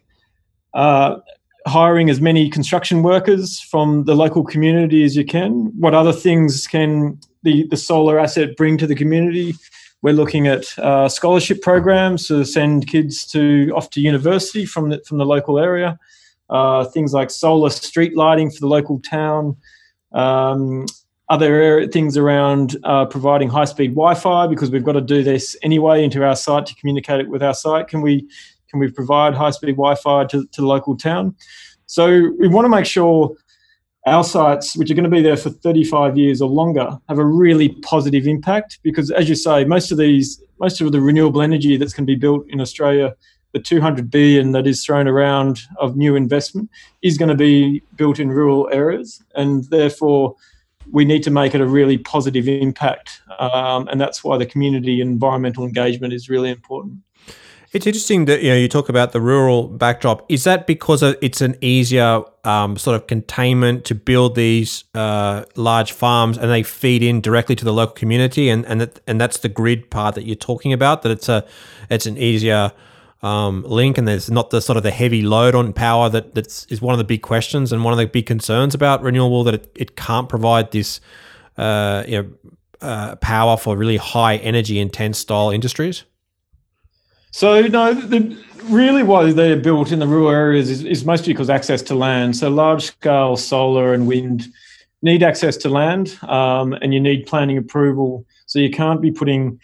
uh, 0.73 1.17
hiring 1.65 2.09
as 2.09 2.21
many 2.21 2.49
construction 2.49 3.03
workers 3.03 3.59
from 3.59 4.05
the 4.05 4.15
local 4.15 4.43
community 4.43 5.03
as 5.03 5.15
you 5.15 5.25
can. 5.25 5.71
What 5.77 5.93
other 5.93 6.13
things 6.13 6.65
can 6.67 7.19
the, 7.43 7.67
the 7.67 7.77
solar 7.77 8.19
asset 8.19 8.55
bring 8.55 8.77
to 8.77 8.87
the 8.87 8.95
community? 8.95 9.55
We're 10.01 10.13
looking 10.13 10.47
at 10.47 10.77
uh, 10.77 11.09
scholarship 11.09 11.61
programs 11.61 12.27
to 12.27 12.45
send 12.45 12.87
kids 12.87 13.25
to 13.31 13.71
off 13.75 13.89
to 13.91 13.99
university 13.99 14.65
from 14.65 14.89
the, 14.89 15.03
from 15.05 15.17
the 15.17 15.25
local 15.25 15.59
area. 15.59 15.99
Uh, 16.49 16.85
things 16.85 17.13
like 17.13 17.29
solar 17.29 17.69
street 17.69 18.15
lighting 18.15 18.49
for 18.49 18.59
the 18.59 18.67
local 18.67 18.99
town. 18.99 19.55
Um, 20.13 20.85
other 21.29 21.87
things 21.87 22.15
around 22.15 22.77
uh, 22.85 23.05
providing 23.05 23.49
high 23.49 23.65
speed 23.65 23.89
Wi-Fi 23.89 24.47
because 24.47 24.71
we've 24.71 24.83
got 24.83 24.93
to 24.93 25.01
do 25.01 25.23
this 25.23 25.57
anyway 25.61 26.03
into 26.03 26.23
our 26.23 26.35
site 26.35 26.65
to 26.67 26.75
communicate 26.75 27.19
it 27.19 27.29
with 27.29 27.43
our 27.43 27.53
site. 27.53 27.87
Can 27.87 28.01
we 28.01 28.27
can 28.69 28.79
we 28.79 28.91
provide 28.91 29.33
high 29.33 29.51
speed 29.51 29.73
Wi-Fi 29.73 30.25
to, 30.25 30.45
to 30.45 30.61
the 30.61 30.67
local 30.67 30.95
town? 30.95 31.35
So 31.85 32.31
we 32.39 32.47
want 32.47 32.65
to 32.65 32.69
make 32.69 32.85
sure 32.85 33.35
our 34.05 34.23
sites, 34.23 34.75
which 34.77 34.89
are 34.89 34.93
going 34.93 35.03
to 35.03 35.09
be 35.09 35.21
there 35.21 35.35
for 35.35 35.49
35 35.49 36.17
years 36.17 36.41
or 36.41 36.49
longer, 36.49 36.97
have 37.09 37.17
a 37.17 37.25
really 37.25 37.69
positive 37.81 38.25
impact 38.25 38.79
because, 38.81 39.11
as 39.11 39.27
you 39.27 39.35
say, 39.35 39.65
most 39.65 39.91
of 39.91 39.97
these, 39.97 40.41
most 40.59 40.79
of 40.79 40.91
the 40.93 41.01
renewable 41.01 41.41
energy 41.41 41.75
that's 41.75 41.93
going 41.93 42.07
to 42.07 42.13
be 42.13 42.15
built 42.15 42.45
in 42.49 42.61
Australia, 42.61 43.13
the 43.57 43.63
200 43.63 44.11
billion 44.11 44.51
that 44.51 44.67
is 44.67 44.85
thrown 44.85 45.07
around 45.07 45.61
of 45.77 45.97
new 45.97 46.15
investment, 46.15 46.69
is 47.01 47.17
going 47.17 47.29
to 47.29 47.35
be 47.35 47.81
built 47.95 48.19
in 48.19 48.29
rural 48.29 48.69
areas, 48.71 49.23
and 49.35 49.63
therefore 49.65 50.35
we 50.91 51.03
need 51.03 51.23
to 51.23 51.31
make 51.31 51.55
it 51.55 51.61
a 51.61 51.65
really 51.65 51.97
positive 51.97 52.47
impact, 52.47 53.21
um, 53.39 53.87
and 53.87 53.99
that's 53.99 54.23
why 54.23 54.37
the 54.37 54.45
community 54.45 55.01
environmental 55.01 55.63
engagement 55.63 56.13
is 56.13 56.29
really 56.29 56.51
important. 56.51 56.99
It's 57.73 57.85
interesting 57.85 58.25
that 58.25 58.41
you 58.43 58.49
know 58.49 58.55
you 58.55 58.69
talk 58.69 58.89
about 58.89 59.11
the 59.11 59.19
rural 59.19 59.67
backdrop. 59.67 60.25
Is 60.29 60.45
that 60.45 60.67
because 60.67 61.03
it's 61.03 61.41
an 61.41 61.55
easier 61.61 62.21
um, 62.45 62.77
sort 62.77 62.95
of 62.95 63.07
containment 63.07 63.83
to 63.85 63.95
build 63.95 64.35
these 64.35 64.85
uh, 64.93 65.43
large 65.55 65.91
farms, 65.91 66.37
and 66.37 66.49
they 66.49 66.63
feed 66.63 67.03
in 67.03 67.21
directly 67.21 67.55
to 67.55 67.65
the 67.65 67.73
local 67.73 67.95
community, 67.95 68.49
and 68.49 68.65
and 68.67 68.79
that, 68.81 69.01
and 69.05 69.19
that's 69.19 69.39
the 69.39 69.49
grid 69.49 69.89
part 69.89 70.15
that 70.15 70.25
you're 70.25 70.35
talking 70.35 70.71
about. 70.71 71.01
That 71.01 71.11
it's 71.11 71.27
a 71.27 71.45
it's 71.89 72.05
an 72.05 72.17
easier 72.17 72.71
um, 73.21 73.63
link, 73.63 73.97
and 73.97 74.07
there's 74.07 74.29
not 74.29 74.49
the 74.49 74.61
sort 74.61 74.77
of 74.77 74.83
the 74.83 74.91
heavy 74.91 75.21
load 75.21 75.55
on 75.55 75.73
power 75.73 76.09
that 76.09 76.35
that's 76.35 76.65
is 76.65 76.81
one 76.81 76.93
of 76.93 76.97
the 76.97 77.03
big 77.03 77.21
questions 77.21 77.71
and 77.71 77.83
one 77.83 77.93
of 77.93 77.97
the 77.97 78.05
big 78.05 78.25
concerns 78.25 78.75
about 78.75 79.01
renewable 79.01 79.43
that 79.43 79.53
it, 79.53 79.71
it 79.75 79.95
can't 79.95 80.29
provide 80.29 80.71
this 80.71 81.01
uh, 81.57 82.03
you 82.07 82.21
know 82.21 82.29
uh, 82.81 83.15
power 83.17 83.57
for 83.57 83.75
really 83.75 83.97
high 83.97 84.37
energy 84.37 84.79
intense 84.79 85.17
style 85.17 85.49
industries. 85.49 86.03
So 87.31 87.61
no, 87.61 87.93
the, 87.93 88.37
really 88.69 89.03
why 89.03 89.31
they're 89.31 89.57
built 89.57 89.91
in 89.91 89.99
the 89.99 90.07
rural 90.07 90.29
areas 90.29 90.69
is, 90.69 90.83
is 90.83 91.05
mostly 91.05 91.33
because 91.33 91.49
access 91.49 91.81
to 91.83 91.95
land. 91.95 92.35
So 92.37 92.49
large 92.49 92.83
scale 92.83 93.37
solar 93.37 93.93
and 93.93 94.07
wind 94.07 94.47
need 95.01 95.23
access 95.23 95.57
to 95.57 95.69
land, 95.69 96.17
um, 96.23 96.73
and 96.73 96.93
you 96.93 96.99
need 96.99 97.25
planning 97.25 97.57
approval. 97.57 98.25
So 98.45 98.59
you 98.59 98.69
can't 98.69 99.01
be 99.01 99.11
putting, 99.11 99.59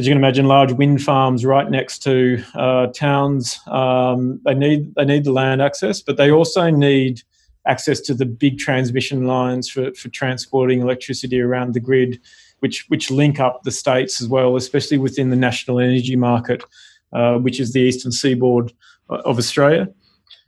as 0.00 0.06
you 0.06 0.12
can 0.12 0.18
imagine, 0.18 0.46
large 0.46 0.72
wind 0.72 1.02
farms 1.02 1.44
right 1.44 1.70
next 1.70 1.98
to 2.04 2.42
uh, 2.54 2.86
towns. 2.86 3.60
Um, 3.66 4.40
they 4.46 4.54
need 4.54 4.94
they 4.94 5.04
need 5.04 5.24
the 5.24 5.32
land 5.32 5.60
access, 5.60 6.00
but 6.00 6.16
they 6.16 6.30
also 6.30 6.70
need 6.70 7.22
access 7.66 8.00
to 8.00 8.14
the 8.14 8.24
big 8.24 8.58
transmission 8.58 9.26
lines 9.26 9.68
for, 9.68 9.92
for 9.92 10.08
transporting 10.08 10.80
electricity 10.80 11.38
around 11.38 11.74
the 11.74 11.80
grid, 11.80 12.18
which 12.60 12.86
which 12.88 13.10
link 13.10 13.38
up 13.38 13.62
the 13.62 13.70
states 13.70 14.22
as 14.22 14.26
well, 14.26 14.56
especially 14.56 14.96
within 14.96 15.28
the 15.28 15.36
national 15.36 15.78
energy 15.78 16.16
market. 16.16 16.64
Uh, 17.12 17.38
which 17.38 17.58
is 17.58 17.72
the 17.72 17.80
eastern 17.80 18.12
seaboard 18.12 18.72
of 19.08 19.36
Australia. 19.36 19.88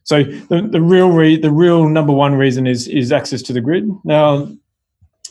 So 0.05 0.23
the, 0.23 0.69
the 0.71 0.81
real 0.81 1.11
re- 1.11 1.37
the 1.37 1.51
real 1.51 1.89
number 1.89 2.13
one 2.13 2.37
reason 2.37 2.69
is 2.69 2.87
is 2.87 3.11
access 3.11 3.43
to 3.43 3.53
the 3.53 3.61
grid. 3.61 3.91
Now, 4.05 4.49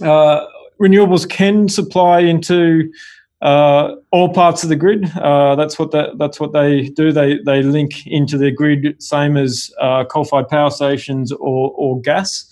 uh, 0.01 0.45
renewables 0.81 1.29
can 1.29 1.69
supply 1.69 2.19
into 2.19 2.91
uh, 3.41 3.95
all 4.11 4.33
parts 4.33 4.63
of 4.63 4.69
the 4.69 4.75
grid. 4.75 5.11
Uh, 5.17 5.55
that's 5.55 5.79
what 5.79 5.91
that, 5.91 6.17
that's 6.17 6.39
what 6.39 6.53
they 6.53 6.89
do. 6.89 7.11
They 7.11 7.39
they 7.45 7.63
link 7.63 8.05
into 8.05 8.37
the 8.37 8.51
grid, 8.51 9.01
same 9.01 9.37
as 9.37 9.71
uh, 9.79 10.05
coal-fired 10.05 10.47
power 10.47 10.69
stations 10.69 11.31
or 11.31 11.71
or 11.75 11.99
gas, 12.01 12.49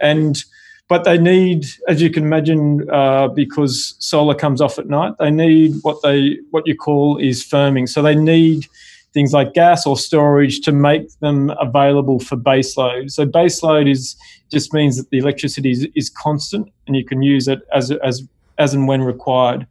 and 0.00 0.42
but 0.88 1.04
they 1.04 1.16
need, 1.16 1.64
as 1.88 2.02
you 2.02 2.10
can 2.10 2.22
imagine, 2.24 2.86
uh, 2.90 3.28
because 3.28 3.94
solar 3.98 4.34
comes 4.34 4.60
off 4.60 4.78
at 4.78 4.88
night, 4.88 5.14
they 5.18 5.30
need 5.30 5.76
what 5.82 6.02
they 6.02 6.38
what 6.50 6.66
you 6.66 6.76
call 6.76 7.18
is 7.18 7.42
firming. 7.42 7.88
So 7.88 8.02
they 8.02 8.14
need 8.14 8.66
things 9.14 9.32
like 9.32 9.54
gas 9.54 9.86
or 9.86 9.96
storage 9.96 10.60
to 10.62 10.72
make 10.72 11.08
them 11.20 11.50
available 11.60 12.18
for 12.18 12.36
baseload. 12.36 13.10
So 13.10 13.26
baseload 13.26 13.90
is 13.90 14.16
just 14.50 14.74
means 14.74 14.96
that 14.96 15.08
the 15.10 15.18
electricity 15.18 15.70
is, 15.70 15.86
is 15.94 16.10
constant 16.10 16.70
and 16.86 16.96
you 16.96 17.04
can 17.04 17.22
use 17.22 17.48
it 17.48 17.60
as 17.72 17.90
as 17.90 18.22
as 18.58 18.74
and 18.74 18.88
when 18.88 19.02
required. 19.02 19.66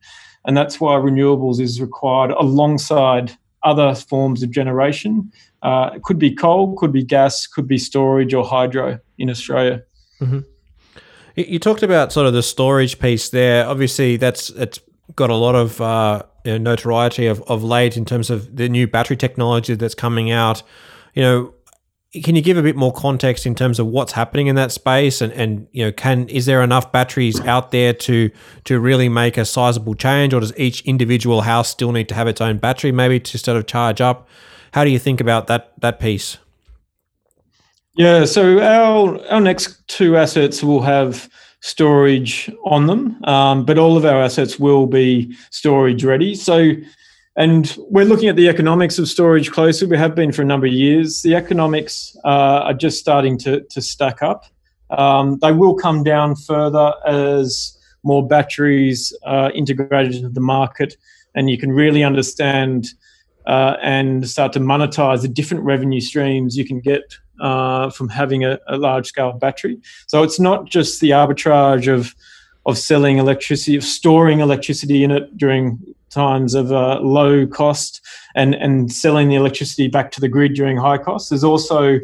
And 0.46 0.58
that's 0.58 0.80
why 0.80 0.94
renewables 0.96 1.60
is 1.60 1.80
required 1.80 2.32
alongside 2.32 3.32
other 3.64 3.94
forms 3.94 4.42
of 4.44 4.52
generation. 4.52 5.32
Uh, 5.62 5.92
it 5.96 6.02
could 6.04 6.18
be 6.18 6.34
coal, 6.34 6.76
could 6.76 6.92
be 6.92 7.04
gas, 7.04 7.46
could 7.46 7.68
be 7.68 7.78
storage 7.78 8.34
or 8.34 8.44
hydro 8.44 9.00
in 9.20 9.30
Australia. 9.30 9.84
Mm-hmm. 10.20 10.40
You 11.36 11.60
talked 11.60 11.84
about 11.84 12.12
sort 12.12 12.28
of 12.28 12.34
the 12.34 12.44
storage 12.44 13.00
piece 13.00 13.30
there. 13.30 13.68
Obviously, 13.68 14.18
that's 14.18 14.50
it's 14.52 14.80
got 15.16 15.30
a 15.30 15.36
lot 15.36 15.56
of 15.56 15.80
uh, 15.80 16.24
you 16.44 16.54
know, 16.54 16.58
notoriety 16.58 17.28
of, 17.28 17.42
of 17.44 17.64
late 17.64 17.96
in 17.96 18.06
terms 18.06 18.30
of 18.30 18.56
the 18.56 18.68
new 18.68 18.88
battery 18.88 19.16
technology 19.16 19.76
that's 19.76 19.96
coming 19.96 20.32
out. 20.32 20.64
You 21.14 21.24
know, 21.24 21.54
can 22.14 22.36
you 22.36 22.42
give 22.42 22.58
a 22.58 22.62
bit 22.62 22.76
more 22.76 22.92
context 22.92 23.46
in 23.46 23.56
terms 23.56 23.80
of 23.80 23.88
what's 23.88 24.12
happening 24.12 24.48
in 24.48 24.56
that 24.56 24.72
space? 24.72 25.22
And, 25.22 25.32
and 25.34 25.68
you 25.72 25.86
know 25.86 25.92
can 25.92 26.28
is 26.28 26.46
there 26.46 26.62
enough 26.62 26.92
batteries 26.92 27.40
out 27.42 27.72
there 27.72 27.94
to 27.94 28.30
to 28.66 28.80
really 28.80 29.08
make 29.08 29.38
a 29.38 29.46
sizable 29.46 29.96
change? 29.96 30.34
Or 30.34 30.42
does 30.42 30.56
each 30.58 30.82
individual 30.82 31.42
house 31.42 31.70
still 31.70 31.92
need 31.92 32.10
to 32.10 32.16
have 32.16 32.28
its 32.28 32.42
own 32.42 32.58
battery 32.58 32.92
maybe 32.92 33.20
to 33.20 33.38
sort 33.38 33.58
of 33.58 33.66
charge 33.66 34.02
up? 34.02 34.28
How 34.74 34.84
do 34.84 34.90
you 34.90 35.00
think 35.00 35.22
about 35.22 35.48
that 35.48 35.74
that 35.80 36.00
piece? 36.00 36.38
Yeah, 37.96 38.26
so 38.26 38.60
our 38.60 39.26
our 39.28 39.42
next 39.42 39.88
two 39.88 40.18
assets 40.18 40.64
will 40.64 40.82
have 40.82 41.30
storage 41.62 42.52
on 42.66 42.88
them, 42.88 43.24
um, 43.24 43.64
but 43.64 43.78
all 43.78 43.96
of 43.96 44.04
our 44.04 44.22
assets 44.22 44.60
will 44.60 44.88
be 44.88 45.34
storage 45.50 46.04
ready. 46.04 46.36
So 46.36 46.74
and 47.36 47.78
we're 47.90 48.06
looking 48.06 48.30
at 48.30 48.36
the 48.36 48.50
economics 48.50 49.00
of 49.00 49.08
storage 49.08 49.52
closely. 49.52 49.88
We 49.88 49.98
have 49.98 50.16
been 50.16 50.32
for 50.32 50.42
a 50.42 50.46
number 50.46 50.68
of 50.68 50.74
years. 50.74 51.22
The 51.22 51.36
economics 51.36 52.16
uh, 52.26 52.68
are 52.68 52.74
just 52.74 53.00
starting 53.00 53.38
to, 53.40 53.62
to 53.62 53.82
stack 53.82 54.22
up. 54.22 54.46
Um, 54.90 55.38
they 55.40 55.54
will 55.54 55.76
come 55.76 56.04
down 56.04 56.36
further 56.36 56.94
as 57.06 57.78
more 58.04 58.28
batteries 58.28 59.16
uh, 59.26 59.50
integrated 59.56 60.16
into 60.16 60.30
the 60.30 60.42
market, 60.42 60.98
and 61.34 61.50
you 61.50 61.58
can 61.58 61.72
really 61.72 62.04
understand 62.04 62.90
uh, 63.48 63.78
and 63.82 64.30
start 64.30 64.54
to 64.54 64.60
monetize 64.60 65.22
the 65.22 65.28
different 65.28 65.64
revenue 65.64 66.02
streams 66.02 66.58
you 66.58 66.66
can 66.66 66.80
get 66.80 67.18
uh, 67.40 67.90
from 67.90 68.10
having 68.10 68.44
a, 68.44 68.60
a 68.68 68.78
large 68.78 69.08
scale 69.08 69.32
battery. 69.32 69.80
So 70.08 70.24
it's 70.24 70.40
not 70.40 70.66
just 70.66 71.00
the 71.00 71.12
arbitrage 71.12 71.92
of 71.92 72.14
of 72.68 72.78
selling 72.78 73.18
electricity, 73.18 73.76
of 73.76 73.84
storing 73.84 74.40
electricity 74.40 75.04
in 75.04 75.10
it 75.10 75.36
during 75.36 75.80
times 76.12 76.54
of 76.54 76.72
uh, 76.72 77.00
low 77.02 77.48
cost 77.48 78.02
and, 78.36 78.54
and 78.56 78.92
selling 78.92 79.30
the 79.30 79.36
electricity 79.36 79.88
back 79.88 80.12
to 80.12 80.22
the 80.22 80.28
grid 80.28 80.54
during 80.54 80.78
high 80.78 80.98
costs. 80.98 81.30
There's 81.30 81.44
also 81.44 82.00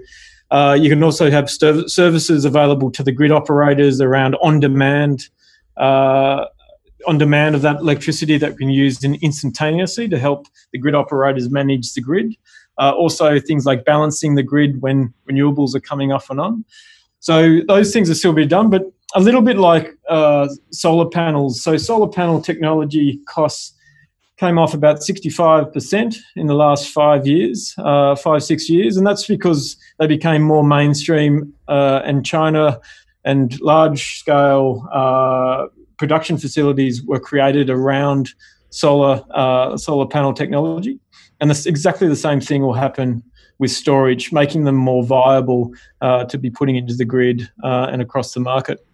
uh, 0.49 0.77
you 0.79 0.89
can 0.89 1.03
also 1.03 1.29
have 1.29 1.49
services 1.49 2.45
available 2.45 2.89
to 2.91 3.03
the 3.03 3.11
grid 3.11 3.31
operators 3.31 3.99
around 3.99 4.35
on 4.35 4.59
demand 4.59 5.27
uh, 5.75 6.45
on 7.05 7.17
demand 7.17 7.55
of 7.55 7.61
that 7.61 7.77
electricity 7.77 8.37
that 8.37 8.57
can 8.57 8.67
be 8.67 8.73
used 8.73 9.03
in 9.03 9.15
instantaneously 9.15 10.07
to 10.09 10.17
help 10.17 10.47
the 10.71 10.79
grid 10.79 10.95
operators 10.95 11.49
manage 11.49 11.93
the 11.93 12.01
grid. 12.01 12.35
Uh, 12.79 12.91
also, 12.91 13.39
things 13.39 13.65
like 13.65 13.85
balancing 13.85 14.35
the 14.35 14.43
grid 14.43 14.81
when 14.81 15.13
renewables 15.29 15.75
are 15.75 15.79
coming 15.79 16.11
off 16.11 16.29
and 16.29 16.39
on. 16.39 16.65
So 17.19 17.61
those 17.67 17.91
things 17.93 18.09
are 18.09 18.15
still 18.15 18.33
being 18.33 18.47
done, 18.47 18.69
but 18.69 18.83
a 19.15 19.19
little 19.19 19.41
bit 19.41 19.57
like 19.57 19.97
uh, 20.09 20.47
solar 20.71 21.09
panels. 21.09 21.61
So 21.61 21.77
solar 21.77 22.07
panel 22.07 22.41
technology 22.41 23.19
costs 23.27 23.73
came 24.37 24.59
off 24.59 24.73
about 24.73 24.97
65% 24.97 26.15
in 26.35 26.47
the 26.47 26.53
last 26.53 26.89
five 26.89 27.25
years, 27.25 27.73
uh, 27.79 28.15
five, 28.15 28.43
six 28.43 28.69
years. 28.69 28.95
And 28.95 29.05
that's 29.05 29.25
because 29.25 29.75
they 29.99 30.07
became 30.07 30.43
more 30.43 30.63
mainstream 30.63 31.53
uh, 31.67 32.01
and 32.05 32.25
China 32.25 32.79
and 33.25 33.59
large 33.61 34.19
scale 34.19 34.87
uh, 34.93 35.65
production 35.97 36.37
facilities 36.37 37.03
were 37.03 37.19
created 37.19 37.69
around 37.69 38.29
solar, 38.69 39.23
uh, 39.31 39.75
solar 39.75 40.07
panel 40.07 40.33
technology. 40.33 40.99
And 41.41 41.49
that's 41.49 41.65
exactly 41.65 42.07
the 42.07 42.15
same 42.15 42.39
thing 42.39 42.61
will 42.61 42.73
happen 42.73 43.23
with 43.59 43.71
storage, 43.71 44.31
making 44.31 44.65
them 44.65 44.75
more 44.75 45.03
viable 45.03 45.73
uh, 46.01 46.25
to 46.25 46.37
be 46.37 46.49
putting 46.49 46.75
into 46.75 46.93
the 46.93 47.05
grid 47.05 47.49
uh, 47.63 47.87
and 47.91 48.01
across 48.01 48.33
the 48.33 48.39
market. 48.39 48.86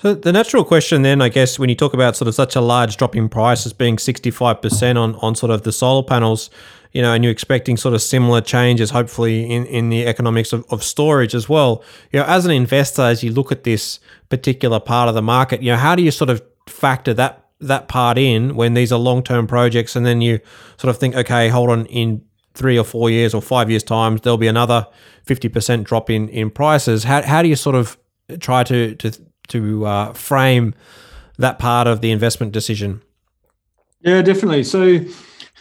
So 0.00 0.14
the 0.14 0.32
natural 0.32 0.64
question 0.64 1.02
then, 1.02 1.20
I 1.20 1.28
guess, 1.28 1.58
when 1.58 1.68
you 1.68 1.74
talk 1.74 1.92
about 1.92 2.16
sort 2.16 2.26
of 2.26 2.34
such 2.34 2.56
a 2.56 2.62
large 2.62 2.96
drop 2.96 3.14
in 3.14 3.28
price 3.28 3.66
as 3.66 3.74
being 3.74 3.96
65% 3.96 4.96
on, 4.96 5.14
on 5.16 5.34
sort 5.34 5.50
of 5.50 5.62
the 5.62 5.72
solar 5.72 6.02
panels, 6.02 6.48
you 6.92 7.02
know, 7.02 7.12
and 7.12 7.22
you're 7.22 7.30
expecting 7.30 7.76
sort 7.76 7.92
of 7.94 8.00
similar 8.00 8.40
changes, 8.40 8.90
hopefully, 8.90 9.50
in, 9.50 9.66
in 9.66 9.90
the 9.90 10.06
economics 10.06 10.54
of, 10.54 10.64
of 10.70 10.82
storage 10.82 11.34
as 11.34 11.50
well. 11.50 11.84
You 12.12 12.20
know, 12.20 12.26
as 12.26 12.46
an 12.46 12.50
investor, 12.50 13.02
as 13.02 13.22
you 13.22 13.30
look 13.30 13.52
at 13.52 13.64
this 13.64 14.00
particular 14.30 14.80
part 14.80 15.10
of 15.10 15.14
the 15.14 15.20
market, 15.20 15.62
you 15.62 15.70
know, 15.70 15.76
how 15.76 15.94
do 15.94 16.02
you 16.02 16.10
sort 16.10 16.30
of 16.30 16.42
factor 16.66 17.12
that 17.14 17.48
that 17.60 17.88
part 17.88 18.16
in 18.16 18.56
when 18.56 18.72
these 18.72 18.90
are 18.90 18.98
long 18.98 19.22
term 19.22 19.46
projects 19.46 19.94
and 19.94 20.06
then 20.06 20.22
you 20.22 20.40
sort 20.78 20.88
of 20.88 20.96
think, 20.96 21.14
okay, 21.14 21.50
hold 21.50 21.68
on, 21.68 21.84
in 21.86 22.22
three 22.54 22.78
or 22.78 22.84
four 22.84 23.10
years 23.10 23.34
or 23.34 23.42
five 23.42 23.68
years' 23.68 23.82
time, 23.82 24.16
there'll 24.16 24.38
be 24.38 24.46
another 24.46 24.86
50% 25.26 25.84
drop 25.84 26.08
in, 26.08 26.30
in 26.30 26.48
prices. 26.48 27.04
How, 27.04 27.20
how 27.20 27.42
do 27.42 27.48
you 27.48 27.56
sort 27.56 27.76
of 27.76 27.98
try 28.38 28.64
to, 28.64 28.94
to 28.94 29.12
to 29.50 29.86
uh, 29.86 30.12
frame 30.12 30.74
that 31.38 31.58
part 31.58 31.86
of 31.86 32.00
the 32.00 32.10
investment 32.10 32.52
decision? 32.52 33.00
Yeah, 34.02 34.22
definitely. 34.22 34.64
So, 34.64 35.00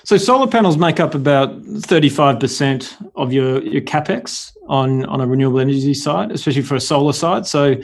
so 0.04 0.18
solar 0.18 0.48
panels 0.48 0.78
make 0.78 1.00
up 1.00 1.14
about 1.14 1.62
thirty-five 1.82 2.40
percent 2.40 2.98
of 3.16 3.34
your 3.34 3.62
your 3.64 3.82
capex 3.82 4.52
on 4.68 5.06
on 5.06 5.22
a 5.22 5.28
renewable 5.28 5.60
energy 5.60 5.94
site, 5.94 6.32
especially 6.32 6.62
for 6.64 6.76
a 6.76 6.82
solar 6.82 7.14
site. 7.14 7.46
So, 7.46 7.76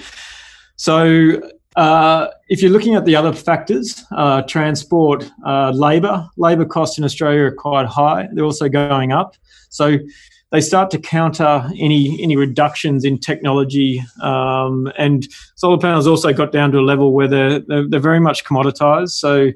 so 0.76 1.42
uh, 1.76 2.28
if 2.48 2.62
you're 2.62 2.72
looking 2.72 2.96
at 2.96 3.06
the 3.06 3.16
other 3.16 3.34
factors, 3.34 4.04
uh, 4.12 4.44
transport, 4.44 5.30
uh, 5.46 5.72
labour, 5.72 6.30
labour 6.38 6.66
costs 6.66 6.98
in 6.98 7.04
Australia 7.04 7.44
are 7.44 7.52
quite 7.52 7.86
high. 7.86 8.30
They're 8.32 8.46
also 8.46 8.70
going 8.70 9.12
up. 9.12 9.36
So 9.70 9.98
they 10.56 10.62
start 10.62 10.90
to 10.90 10.98
counter 10.98 11.70
any 11.78 12.18
any 12.24 12.38
reductions 12.38 13.04
in 13.04 13.18
technology. 13.18 14.02
Um, 14.22 14.90
and 14.98 15.28
solar 15.56 15.78
panels 15.78 16.08
also 16.08 16.32
got 16.32 16.54
down 16.54 16.72
to 16.72 16.80
a 16.80 16.86
level 16.94 17.12
where 17.12 17.28
they're 17.28 17.60
they're, 17.60 17.88
they're 17.90 18.00
very 18.00 18.22
much 18.22 18.46
commoditized. 18.46 19.10
So 19.10 19.52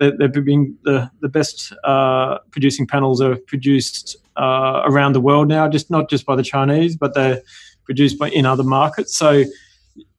they're 0.00 0.28
being 0.28 0.76
the 0.82 1.08
the 1.20 1.28
best 1.28 1.72
uh, 1.84 2.38
producing 2.50 2.84
panels 2.84 3.20
are 3.20 3.36
produced 3.46 4.16
uh, 4.36 4.82
around 4.86 5.12
the 5.12 5.20
world 5.20 5.46
now, 5.46 5.68
just 5.68 5.88
not 5.88 6.10
just 6.10 6.26
by 6.26 6.34
the 6.34 6.42
Chinese, 6.42 6.96
but 6.96 7.14
they're 7.14 7.40
produced 7.84 8.18
by 8.18 8.28
in 8.30 8.44
other 8.44 8.64
markets. 8.64 9.16
So 9.16 9.44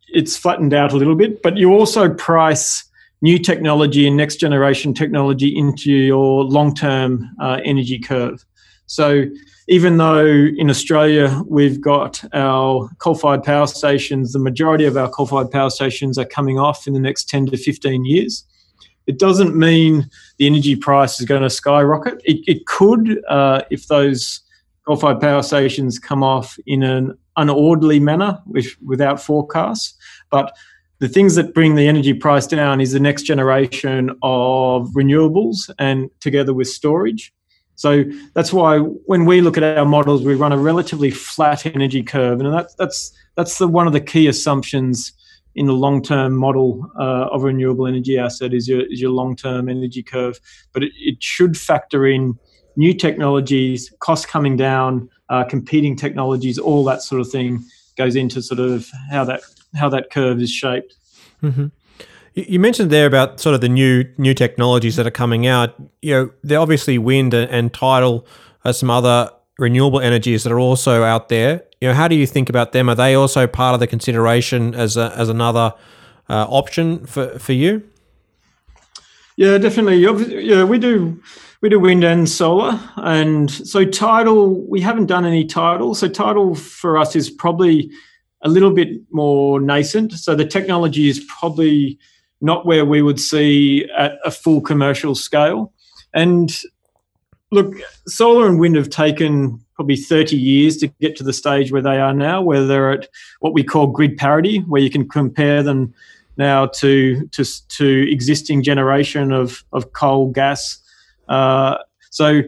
it's 0.08 0.38
flattened 0.38 0.74
out 0.74 0.94
a 0.94 0.96
little 0.96 1.16
bit. 1.16 1.42
But 1.42 1.58
you 1.58 1.74
also 1.74 2.14
price 2.14 2.86
new 3.22 3.38
technology 3.38 4.08
and 4.08 4.16
next 4.16 4.38
generation 4.38 4.94
technology 4.94 5.50
into 5.54 5.92
your 5.92 6.46
long 6.46 6.74
term 6.74 7.30
uh, 7.42 7.60
energy 7.66 8.00
curve. 8.00 8.46
So 8.86 9.26
even 9.68 9.98
though 9.98 10.26
in 10.26 10.70
Australia 10.70 11.42
we've 11.48 11.82
got 11.82 12.24
our 12.34 12.90
coal 13.00 13.16
fired 13.16 13.44
power 13.44 13.68
stations, 13.68 14.34
the 14.34 14.40
majority 14.40 14.86
of 14.86 14.96
our 14.96 15.10
coal 15.10 15.26
fired 15.26 15.52
power 15.52 15.70
stations 15.70 16.18
are 16.18 16.26
coming 16.26 16.60
off 16.60 16.86
in 16.86 16.94
the 16.94 17.00
next 17.00 17.28
10 17.30 17.48
to 17.48 17.58
15 17.58 18.06
years. 18.06 18.46
It 19.08 19.20
doesn't 19.20 19.56
mean 19.56 20.10
the 20.38 20.48
energy 20.48 20.76
price 20.76 21.20
is 21.20 21.26
going 21.26 21.44
to 21.44 21.50
skyrocket. 21.50 22.22
It, 22.26 22.44
it 22.48 22.66
could 22.66 23.24
uh, 23.28 23.62
if 23.72 23.88
those 23.88 24.42
coal 24.86 24.98
fired 24.98 25.20
power 25.20 25.42
stations 25.42 25.98
come 26.00 26.24
off 26.24 26.58
in 26.68 26.84
an 26.84 27.18
unorderly 27.38 28.02
manner 28.02 28.40
with, 28.46 28.68
without 28.86 29.22
forecasts. 29.22 29.96
But 30.30 30.56
the 31.00 31.10
things 31.10 31.36
that 31.36 31.54
bring 31.54 31.76
the 31.76 31.88
energy 31.88 32.14
price 32.14 32.48
down 32.48 32.82
is 32.82 32.94
the 32.94 33.00
next 33.00 33.24
generation 33.24 34.12
of 34.22 34.90
renewables 34.92 35.70
and 35.78 36.10
together 36.20 36.54
with 36.54 36.68
storage. 36.68 37.34
So 37.76 38.04
that's 38.34 38.54
why 38.54 38.80
when 38.80 39.26
we 39.26 39.42
look 39.42 39.58
at 39.58 39.64
our 39.64 39.86
models, 39.86 40.24
we 40.24 40.36
run 40.36 40.52
a 40.52 40.58
relatively 40.58 41.12
flat 41.12 41.66
energy 41.66 42.04
curve, 42.04 42.40
and 42.40 42.54
that's 42.54 42.74
that's 42.76 43.12
that's 43.36 43.58
the 43.58 43.68
one 43.68 43.88
of 43.88 43.94
the 43.94 44.02
key 44.02 44.28
assumptions 44.28 45.14
in 45.56 45.68
the 45.68 45.74
long-term 45.74 46.36
model 46.36 46.92
uh, 47.00 47.28
of 47.32 47.44
a 47.44 47.48
renewable 47.48 47.88
energy 47.88 48.18
asset 48.18 48.54
is 48.54 48.68
your 48.68 48.82
is 48.92 49.02
your 49.02 49.12
long-term 49.12 49.70
energy 49.70 50.04
curve. 50.04 50.40
But 50.74 50.84
it, 50.84 50.92
it 50.98 51.22
should 51.22 51.58
factor 51.58 52.06
in 52.06 52.38
new 52.76 52.94
technologies, 52.94 53.94
costs 54.00 54.26
coming 54.26 54.58
down, 54.58 55.10
uh, 55.30 55.44
competing 55.44 55.96
technologies, 55.96 56.60
all 56.60 56.84
that 56.86 57.02
sort 57.02 57.22
of 57.22 57.30
thing 57.30 57.64
goes 57.98 58.16
into 58.16 58.42
sort 58.42 58.60
of 58.60 58.90
how 59.10 59.24
that 59.26 59.42
how 59.76 59.90
that 59.90 60.12
curve 60.12 60.42
is 60.42 60.52
shaped. 60.52 60.96
Mm-hmm. 61.44 61.68
You 62.36 62.60
mentioned 62.60 62.92
there 62.92 63.08
about 63.08 63.40
sort 63.40 63.56
of 63.56 63.62
the 63.62 63.70
new 63.70 64.04
new 64.18 64.34
technologies 64.34 64.98
that 64.98 65.08
are 65.08 65.12
coming 65.12 65.48
out. 65.48 65.74
You 66.02 66.14
know, 66.14 66.32
they're 66.44 66.60
obviously 66.60 66.98
wind 66.98 67.34
and, 67.34 67.74
tidal 67.74 68.28
are 68.66 68.74
some 68.74 68.90
other 68.90 69.32
renewable 69.58 70.02
energies 70.02 70.44
that 70.44 70.52
are 70.52 70.60
also 70.60 71.04
out 71.04 71.30
there. 71.30 71.64
You 71.80 71.88
know, 71.88 71.94
how 71.94 72.10
do 72.10 72.16
you 72.16 72.28
think 72.28 72.50
about 72.50 72.74
them? 72.74 72.90
Are 72.90 72.96
they 72.96 73.16
also 73.16 73.48
part 73.48 73.74
of 73.74 73.80
the 73.80 73.88
consideration 73.88 74.76
as 74.76 74.98
a, 74.98 75.14
as 75.16 75.30
another 75.30 75.74
uh, 76.30 76.46
option 76.50 77.06
for, 77.06 77.40
for 77.40 77.54
you? 77.54 77.88
Yeah, 79.38 79.58
definitely. 79.58 79.98
Yeah, 79.98 80.66
we 80.66 80.78
do 80.78 81.22
we 81.62 81.70
do 81.70 81.80
wind 81.80 82.04
and 82.04 82.28
solar, 82.28 82.80
and 82.98 83.50
so 83.50 83.86
tidal. 83.86 84.62
We 84.70 84.82
haven't 84.82 85.06
done 85.06 85.26
any 85.26 85.46
tidal. 85.46 85.96
So 85.96 86.10
tidal 86.10 86.56
for 86.56 86.98
us 86.98 87.16
is 87.16 87.30
probably 87.30 87.92
a 88.42 88.50
little 88.50 88.72
bit 88.72 88.90
more 89.12 89.62
nascent. 89.62 90.12
So 90.14 90.36
the 90.36 90.46
technology 90.46 91.08
is 91.08 91.26
probably 91.40 91.98
not 92.42 92.66
where 92.66 92.86
we 92.86 93.02
would 93.02 93.20
see 93.20 93.88
at 93.98 94.14
a 94.24 94.32
full 94.32 94.62
commercial 94.62 95.16
scale. 95.16 95.72
And 96.14 96.52
look, 97.52 97.74
solar 98.08 98.48
and 98.48 98.60
wind 98.60 98.76
have 98.76 98.90
taken 98.90 99.60
probably 99.76 99.96
30 99.96 100.38
years 100.38 100.78
to 100.78 100.88
get 101.02 101.16
to 101.18 101.24
the 101.24 101.34
stage 101.34 101.72
where 101.72 101.82
they 101.82 102.00
are 102.00 102.14
now, 102.14 102.42
where 102.42 102.66
they're 102.66 102.92
at 102.92 103.10
what 103.40 103.54
we 103.54 103.64
call 103.64 103.88
grid 103.88 104.18
parity, 104.18 104.60
where 104.60 104.82
you 104.82 104.90
can 104.90 105.08
compare 105.08 105.62
them 105.62 105.94
now 106.38 106.66
to 106.68 107.26
to, 107.28 107.46
to 107.68 108.12
existing 108.12 108.64
generation 108.64 109.32
of, 109.32 109.64
of 109.74 109.94
coal, 109.94 110.32
gas. 110.32 110.78
Uh, 111.28 111.78
so 112.10 112.42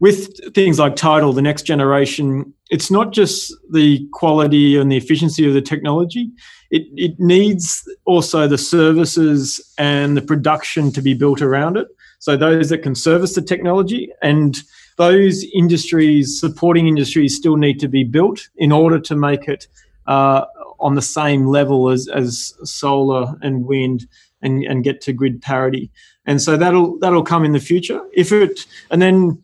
with 0.00 0.54
things 0.54 0.78
like 0.78 0.96
tidal, 0.96 1.32
the 1.32 1.42
next 1.42 1.62
generation, 1.62 2.52
it's 2.70 2.90
not 2.90 3.12
just 3.12 3.54
the 3.70 4.06
quality 4.12 4.76
and 4.76 4.90
the 4.90 4.96
efficiency 4.96 5.46
of 5.46 5.54
the 5.54 5.62
technology. 5.62 6.30
It, 6.74 6.86
it 6.96 7.20
needs 7.20 7.88
also 8.04 8.48
the 8.48 8.58
services 8.58 9.60
and 9.78 10.16
the 10.16 10.22
production 10.22 10.90
to 10.92 11.00
be 11.00 11.14
built 11.14 11.40
around 11.40 11.76
it. 11.76 11.86
So 12.18 12.36
those 12.36 12.68
that 12.70 12.82
can 12.82 12.94
service 12.94 13.34
the 13.34 13.42
technology 13.42 14.10
and 14.22 14.60
those 14.96 15.44
industries, 15.54 16.40
supporting 16.40 16.88
industries, 16.88 17.36
still 17.36 17.56
need 17.56 17.78
to 17.78 17.88
be 17.88 18.02
built 18.02 18.48
in 18.56 18.72
order 18.72 18.98
to 18.98 19.14
make 19.14 19.46
it 19.46 19.68
uh, 20.06 20.46
on 20.80 20.96
the 20.96 21.02
same 21.02 21.46
level 21.46 21.90
as, 21.90 22.08
as 22.08 22.54
solar 22.64 23.34
and 23.40 23.66
wind 23.66 24.08
and, 24.42 24.64
and 24.64 24.82
get 24.82 25.00
to 25.02 25.12
grid 25.12 25.40
parity. 25.42 25.90
and 26.26 26.42
so 26.42 26.56
that'll 26.56 26.98
that'll 26.98 27.22
come 27.22 27.44
in 27.44 27.52
the 27.52 27.60
future. 27.60 28.00
If 28.12 28.32
it 28.32 28.66
and 28.90 29.00
then 29.00 29.42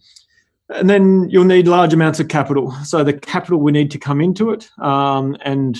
and 0.68 0.88
then 0.88 1.28
you'll 1.30 1.44
need 1.44 1.66
large 1.66 1.92
amounts 1.92 2.20
of 2.20 2.28
capital. 2.28 2.72
So 2.84 3.02
the 3.02 3.12
capital 3.12 3.60
will 3.60 3.72
need 3.72 3.90
to 3.90 3.98
come 3.98 4.20
into 4.20 4.50
it 4.50 4.70
um, 4.78 5.36
and 5.42 5.78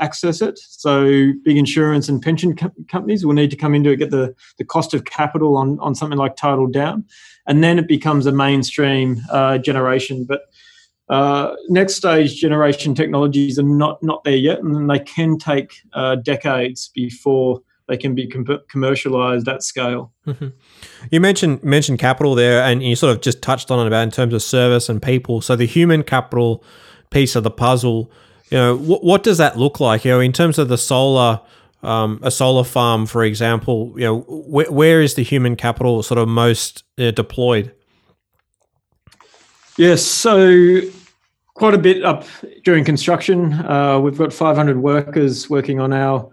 access 0.00 0.40
it. 0.40 0.58
So 0.58 1.32
big 1.44 1.56
insurance 1.56 2.08
and 2.08 2.20
pension 2.22 2.56
co- 2.56 2.72
companies 2.88 3.24
will 3.24 3.34
need 3.34 3.50
to 3.50 3.56
come 3.56 3.74
into 3.74 3.90
it, 3.90 3.96
get 3.96 4.10
the, 4.10 4.34
the 4.58 4.64
cost 4.64 4.94
of 4.94 5.04
capital 5.04 5.56
on, 5.56 5.78
on 5.80 5.94
something 5.94 6.18
like 6.18 6.36
tidal 6.36 6.66
down, 6.66 7.04
and 7.46 7.62
then 7.62 7.78
it 7.78 7.86
becomes 7.86 8.26
a 8.26 8.32
mainstream 8.32 9.20
uh, 9.30 9.58
generation. 9.58 10.24
But 10.24 10.42
uh, 11.08 11.54
next 11.68 11.94
stage 11.94 12.40
generation 12.40 12.94
technologies 12.94 13.58
are 13.58 13.64
not 13.64 14.02
not 14.02 14.22
there 14.24 14.36
yet, 14.36 14.60
and 14.60 14.88
they 14.88 15.00
can 15.00 15.38
take 15.38 15.72
uh, 15.92 16.16
decades 16.16 16.90
before 16.94 17.60
they 17.88 17.96
can 17.96 18.14
be 18.14 18.28
com- 18.28 18.60
commercialized 18.70 19.48
at 19.48 19.64
scale. 19.64 20.12
Mm-hmm. 20.26 20.48
You 21.10 21.20
mentioned 21.20 21.64
mentioned 21.64 21.98
capital 21.98 22.36
there, 22.36 22.62
and 22.62 22.82
you 22.82 22.94
sort 22.94 23.14
of 23.14 23.20
just 23.20 23.42
touched 23.42 23.70
on 23.72 23.84
it 23.84 23.88
about 23.88 24.04
in 24.04 24.12
terms 24.12 24.32
of 24.32 24.42
service 24.42 24.88
and 24.88 25.02
people. 25.02 25.40
So 25.40 25.56
the 25.56 25.66
human 25.66 26.04
capital 26.04 26.62
piece 27.10 27.34
of 27.34 27.42
the 27.42 27.50
puzzle, 27.50 28.12
you 28.50 28.58
know, 28.58 28.76
what, 28.76 29.04
what 29.04 29.22
does 29.22 29.38
that 29.38 29.56
look 29.56 29.80
like? 29.80 30.04
You 30.04 30.12
know, 30.12 30.20
in 30.20 30.32
terms 30.32 30.58
of 30.58 30.68
the 30.68 30.78
solar. 30.78 31.40
Um, 31.82 32.20
a 32.22 32.30
solar 32.30 32.64
farm, 32.64 33.06
for 33.06 33.24
example, 33.24 33.94
you 33.96 34.04
know, 34.04 34.20
wh- 34.20 34.70
where 34.70 35.00
is 35.00 35.14
the 35.14 35.22
human 35.22 35.56
capital 35.56 36.02
sort 36.02 36.18
of 36.18 36.28
most 36.28 36.84
uh, 36.98 37.10
deployed? 37.10 37.72
Yes, 39.78 40.04
so 40.04 40.82
quite 41.54 41.74
a 41.74 41.78
bit 41.78 42.04
up 42.04 42.26
during 42.64 42.84
construction. 42.84 43.52
Uh, 43.52 43.98
we've 43.98 44.18
got 44.18 44.32
500 44.32 44.78
workers 44.78 45.48
working 45.48 45.80
on 45.80 45.92
our 45.92 46.30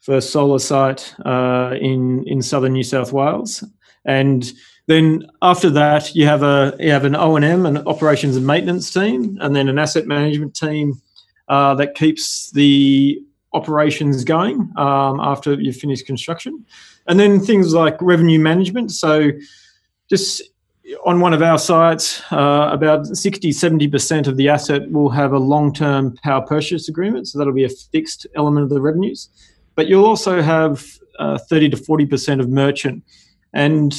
first 0.00 0.30
solar 0.30 0.58
site 0.58 1.14
uh, 1.26 1.76
in 1.80 2.24
in 2.26 2.40
southern 2.40 2.72
New 2.72 2.82
South 2.82 3.12
Wales, 3.12 3.64
and 4.04 4.52
then 4.86 5.26
after 5.42 5.70
that 5.70 6.14
you 6.14 6.24
have 6.26 6.42
a 6.42 6.76
you 6.78 6.90
have 6.90 7.04
an 7.04 7.16
O 7.16 7.36
and 7.36 7.44
M, 7.44 7.66
an 7.66 7.78
operations 7.78 8.36
and 8.36 8.46
maintenance 8.46 8.92
team, 8.92 9.38
and 9.40 9.54
then 9.54 9.68
an 9.68 9.78
asset 9.78 10.06
management 10.06 10.54
team 10.54 10.94
uh, 11.50 11.74
that 11.74 11.94
keeps 11.94 12.50
the 12.52 13.20
operations 13.52 14.24
going 14.24 14.72
um, 14.76 15.20
after 15.20 15.52
you've 15.54 15.76
finished 15.76 16.06
construction, 16.06 16.64
and 17.06 17.20
then 17.20 17.38
things 17.38 17.74
like 17.74 18.00
revenue 18.00 18.38
management. 18.38 18.92
So 18.92 19.30
just 20.08 20.42
on 21.04 21.20
one 21.20 21.34
of 21.34 21.42
our 21.42 21.58
sites, 21.58 22.22
uh, 22.32 22.70
about 22.72 23.06
60 23.06 23.50
70% 23.50 24.26
of 24.26 24.38
the 24.38 24.48
asset 24.48 24.90
will 24.90 25.10
have 25.10 25.32
a 25.32 25.38
long 25.38 25.74
term 25.74 26.16
power 26.22 26.40
purchase 26.40 26.88
agreement. 26.88 27.28
So 27.28 27.38
that'll 27.38 27.52
be 27.52 27.64
a 27.64 27.68
fixed 27.92 28.26
element 28.34 28.64
of 28.64 28.70
the 28.70 28.80
revenues 28.80 29.28
but 29.80 29.88
you'll 29.88 30.04
also 30.04 30.42
have 30.42 30.86
uh, 31.18 31.38
30 31.38 31.70
to 31.70 31.76
40% 31.78 32.40
of 32.40 32.50
merchant. 32.50 33.02
And 33.54 33.94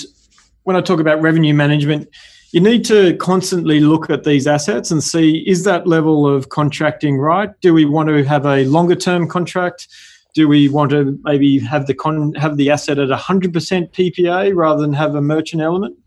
when 0.61 0.75
I 0.75 0.81
talk 0.81 0.99
about 0.99 1.21
revenue 1.21 1.55
management, 1.55 2.07
you 2.51 2.59
need 2.59 2.83
to 2.85 3.15
constantly 3.17 3.79
look 3.79 4.09
at 4.09 4.23
these 4.23 4.45
assets 4.45 4.91
and 4.91 5.03
see 5.03 5.43
is 5.47 5.63
that 5.63 5.87
level 5.87 6.27
of 6.27 6.49
contracting 6.49 7.17
right? 7.17 7.49
Do 7.61 7.73
we 7.73 7.85
want 7.85 8.09
to 8.09 8.23
have 8.23 8.45
a 8.45 8.65
longer 8.65 8.95
term 8.95 9.27
contract? 9.27 9.87
Do 10.33 10.47
we 10.47 10.69
want 10.69 10.91
to 10.91 11.17
maybe 11.23 11.59
have 11.59 11.87
the 11.87 11.93
con- 11.93 12.33
have 12.33 12.57
the 12.57 12.69
asset 12.69 12.99
at 12.99 13.09
100% 13.09 13.51
PPA 13.51 14.55
rather 14.55 14.81
than 14.81 14.93
have 14.93 15.15
a 15.15 15.21
merchant 15.21 15.61
element? 15.61 15.97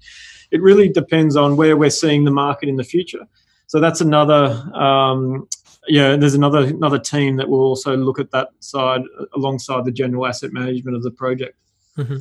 It 0.51 0.63
really 0.63 0.89
depends 0.89 1.37
on 1.37 1.57
where 1.57 1.77
we're 1.77 1.91
seeing 1.91 2.25
the 2.25 2.31
market 2.31 2.69
in 2.69 2.77
the 2.77 2.85
future. 2.85 3.27
So 3.67 3.81
that's 3.81 4.01
another 4.01 4.51
um, 4.75 5.49
yeah, 5.89 6.17
there's 6.17 6.35
another 6.35 6.65
another 6.65 6.99
team 6.99 7.37
that 7.37 7.49
will 7.49 7.61
also 7.61 7.97
look 7.97 8.19
at 8.19 8.31
that 8.31 8.51
side 8.61 9.03
alongside 9.35 9.85
the 9.85 9.93
general 9.93 10.27
asset 10.27 10.53
management 10.53 10.97
of 10.97 11.03
the 11.03 11.11
project. 11.11 11.59
Mm-hmm. 11.99 12.17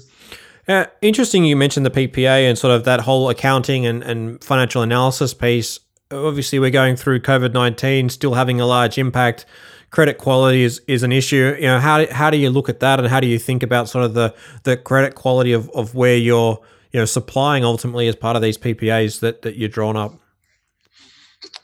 Uh, 0.68 0.86
interesting, 1.02 1.44
you 1.44 1.56
mentioned 1.56 1.86
the 1.86 1.90
PPA 1.90 2.48
and 2.48 2.58
sort 2.58 2.74
of 2.74 2.86
that 2.86 3.02
whole 3.02 3.30
accounting 3.30 3.86
and, 3.86 4.02
and 4.04 4.44
financial 4.44 4.82
analysis 4.82 5.34
piece. 5.34 5.80
Obviously, 6.10 6.60
we're 6.60 6.70
going 6.70 6.96
through 6.96 7.20
COVID 7.22 7.54
nineteen, 7.54 8.10
still 8.10 8.36
having 8.36 8.62
a 8.62 8.66
large 8.66 8.98
impact. 8.98 9.46
Credit 9.90 10.18
quality 10.18 10.64
is, 10.64 10.82
is 10.88 11.04
an 11.04 11.12
issue. 11.12 11.56
You 11.58 11.68
know, 11.68 11.80
how 11.80 12.06
how 12.12 12.30
do 12.30 12.38
you 12.38 12.50
look 12.50 12.70
at 12.70 12.80
that, 12.80 13.00
and 13.00 13.10
how 13.10 13.20
do 13.20 13.28
you 13.28 13.40
think 13.40 13.62
about 13.64 13.90
sort 13.90 14.06
of 14.06 14.14
the 14.14 14.34
the 14.64 14.78
credit 14.78 15.16
quality 15.16 15.52
of, 15.54 15.70
of 15.72 15.96
where 15.96 16.16
you're 16.16 16.60
you 16.92 17.00
know 17.00 17.06
supplying 17.06 17.66
ultimately 17.66 18.08
as 18.08 18.16
part 18.16 18.36
of 18.36 18.42
these 18.42 18.58
PPAs 18.58 19.20
that 19.20 19.42
that 19.42 19.58
you're 19.58 19.70
drawn 19.70 19.98
up? 19.98 20.14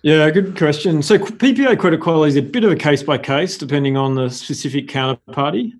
Yeah, 0.01 0.29
good 0.29 0.57
question. 0.57 1.01
So 1.01 1.17
PPA 1.17 1.77
credit 1.77 2.01
quality 2.01 2.29
is 2.29 2.35
a 2.37 2.41
bit 2.41 2.63
of 2.63 2.71
a 2.71 2.75
case 2.75 3.03
by 3.03 3.17
case, 3.17 3.57
depending 3.57 3.97
on 3.97 4.15
the 4.15 4.29
specific 4.29 4.87
counterparty. 4.87 5.73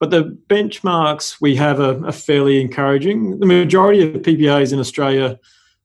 But 0.00 0.10
the 0.10 0.36
benchmarks 0.48 1.40
we 1.40 1.56
have 1.56 1.80
are, 1.80 2.04
are 2.06 2.12
fairly 2.12 2.60
encouraging. 2.60 3.38
The 3.38 3.46
majority 3.46 4.02
of 4.02 4.22
PPAs 4.22 4.72
in 4.72 4.78
Australia 4.78 5.38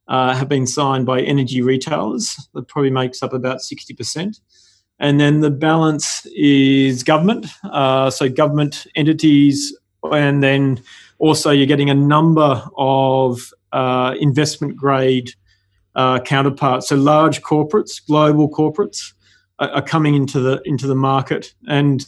uh, 0.07 0.33
have 0.33 0.49
been 0.49 0.65
signed 0.65 1.05
by 1.05 1.21
energy 1.21 1.61
retailers. 1.61 2.35
That 2.53 2.67
probably 2.67 2.89
makes 2.89 3.21
up 3.21 3.33
about 3.33 3.59
60%. 3.59 4.39
And 4.99 5.19
then 5.19 5.39
the 5.39 5.51
balance 5.51 6.25
is 6.35 7.03
government. 7.03 7.45
Uh, 7.63 8.09
so 8.09 8.27
government 8.27 8.85
entities, 8.95 9.77
and 10.03 10.43
then 10.43 10.81
also 11.19 11.51
you're 11.51 11.67
getting 11.67 11.89
a 11.89 11.95
number 11.95 12.63
of 12.77 13.53
uh, 13.71 14.15
investment 14.19 14.75
grade 14.75 15.31
uh, 15.95 16.19
counterparts. 16.19 16.89
So 16.89 16.95
large 16.95 17.41
corporates, 17.41 18.05
global 18.05 18.49
corporates, 18.49 19.13
are, 19.59 19.69
are, 19.69 19.81
coming 19.81 20.15
into 20.15 20.39
the 20.39 20.61
into 20.65 20.87
the 20.87 20.95
market, 20.95 21.53
and 21.67 22.05